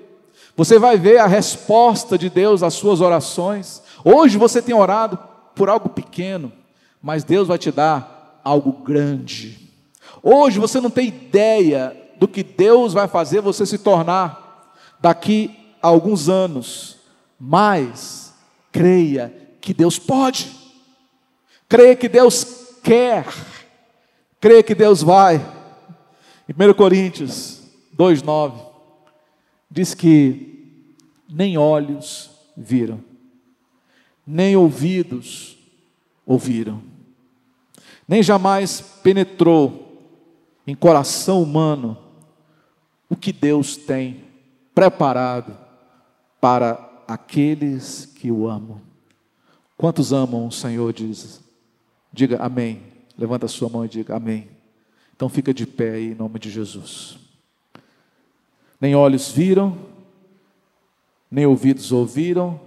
Você 0.57 0.79
vai 0.79 0.97
ver 0.97 1.19
a 1.19 1.27
resposta 1.27 2.17
de 2.17 2.31
Deus 2.31 2.63
às 2.63 2.75
suas 2.75 3.01
orações. 3.01 3.83
Hoje 4.05 4.39
você 4.39 4.63
tem 4.63 4.75
orado 4.75 5.19
por 5.55 5.69
algo 5.69 5.89
pequeno, 5.89 6.53
mas 7.03 7.25
Deus 7.25 7.49
vai 7.49 7.59
te 7.59 7.73
dar 7.73 8.41
algo 8.45 8.73
grande. 8.85 9.69
Hoje 10.23 10.59
você 10.59 10.81
não 10.81 10.91
tem 10.91 11.09
ideia 11.09 11.97
do 12.19 12.29
que 12.29 12.43
Deus 12.43 12.93
vai 12.93 13.09
fazer 13.09 13.41
você 13.41 13.67
se 13.67 13.79
tornar 13.79 14.75
daqui 15.01 15.51
a 15.81 15.89
alguns 15.89 16.29
anos, 16.29 16.97
mas 17.39 18.33
creia 18.73 19.33
que 19.61 19.73
Deus 19.73 19.99
pode, 19.99 20.58
creia 21.69 21.95
que 21.95 22.09
Deus 22.09 22.45
quer, 22.83 23.27
creia 24.41 24.63
que 24.63 24.75
Deus 24.75 25.03
vai. 25.03 25.37
Em 26.49 26.71
1 26.71 26.75
Coríntios 26.75 27.63
2,9 27.97 28.67
diz 29.71 29.93
que 29.95 30.77
nem 31.29 31.59
olhos 31.59 32.31
viram, 32.57 33.05
nem 34.27 34.57
ouvidos 34.57 35.59
ouviram, 36.25 36.83
nem 38.07 38.23
jamais 38.23 38.81
penetrou 39.03 39.85
em 40.67 40.75
coração 40.75 41.43
humano 41.43 41.99
o 43.11 43.17
que 43.17 43.33
Deus 43.33 43.77
tem 43.77 44.25
preparado 44.75 45.57
para 46.41 47.03
aqueles 47.07 48.07
que 48.07 48.31
o 48.31 48.49
amam. 48.49 48.81
Quantos 49.77 50.13
amam 50.13 50.47
o 50.47 50.53
Senhor? 50.53 50.93
Diz, 50.93 51.41
diga 52.13 52.39
amém. 52.39 52.83
Levanta 53.17 53.47
a 53.47 53.49
sua 53.49 53.69
mão 53.69 53.85
e 53.85 53.89
diga 53.89 54.17
amém. 54.17 54.49
Então 55.15 55.29
fica 55.29 55.53
de 55.53 55.67
pé 55.67 55.93
aí 55.93 56.13
em 56.13 56.15
nome 56.15 56.39
de 56.39 56.51
Jesus. 56.51 57.19
Nem 58.81 58.95
olhos 58.95 59.31
viram, 59.31 59.77
nem 61.31 61.45
ouvidos 61.45 61.91
ouviram, 61.91 62.61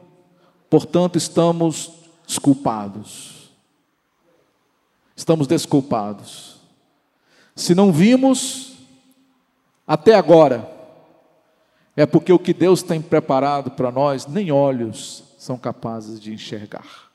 portanto 0.70 1.18
estamos 1.18 1.92
desculpados. 2.28 3.50
Estamos 5.16 5.48
desculpados. 5.48 6.58
Se 7.56 7.74
não 7.74 7.92
vimos 7.92 8.74
até 9.86 10.16
agora, 10.16 10.70
é 11.96 12.06
porque 12.06 12.32
o 12.34 12.40
que 12.40 12.54
Deus 12.54 12.82
tem 12.82 13.02
preparado 13.02 13.72
para 13.72 13.92
nós, 13.92 14.26
nem 14.26 14.52
olhos 14.52 15.24
são 15.38 15.58
capazes 15.58 16.20
de 16.20 16.34
enxergar. 16.34 17.11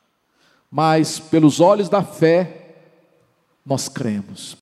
Mas 0.70 1.18
pelos 1.18 1.60
olhos 1.60 1.88
da 1.88 2.02
fé, 2.02 2.74
nós 3.64 3.88
cremos. 3.88 4.54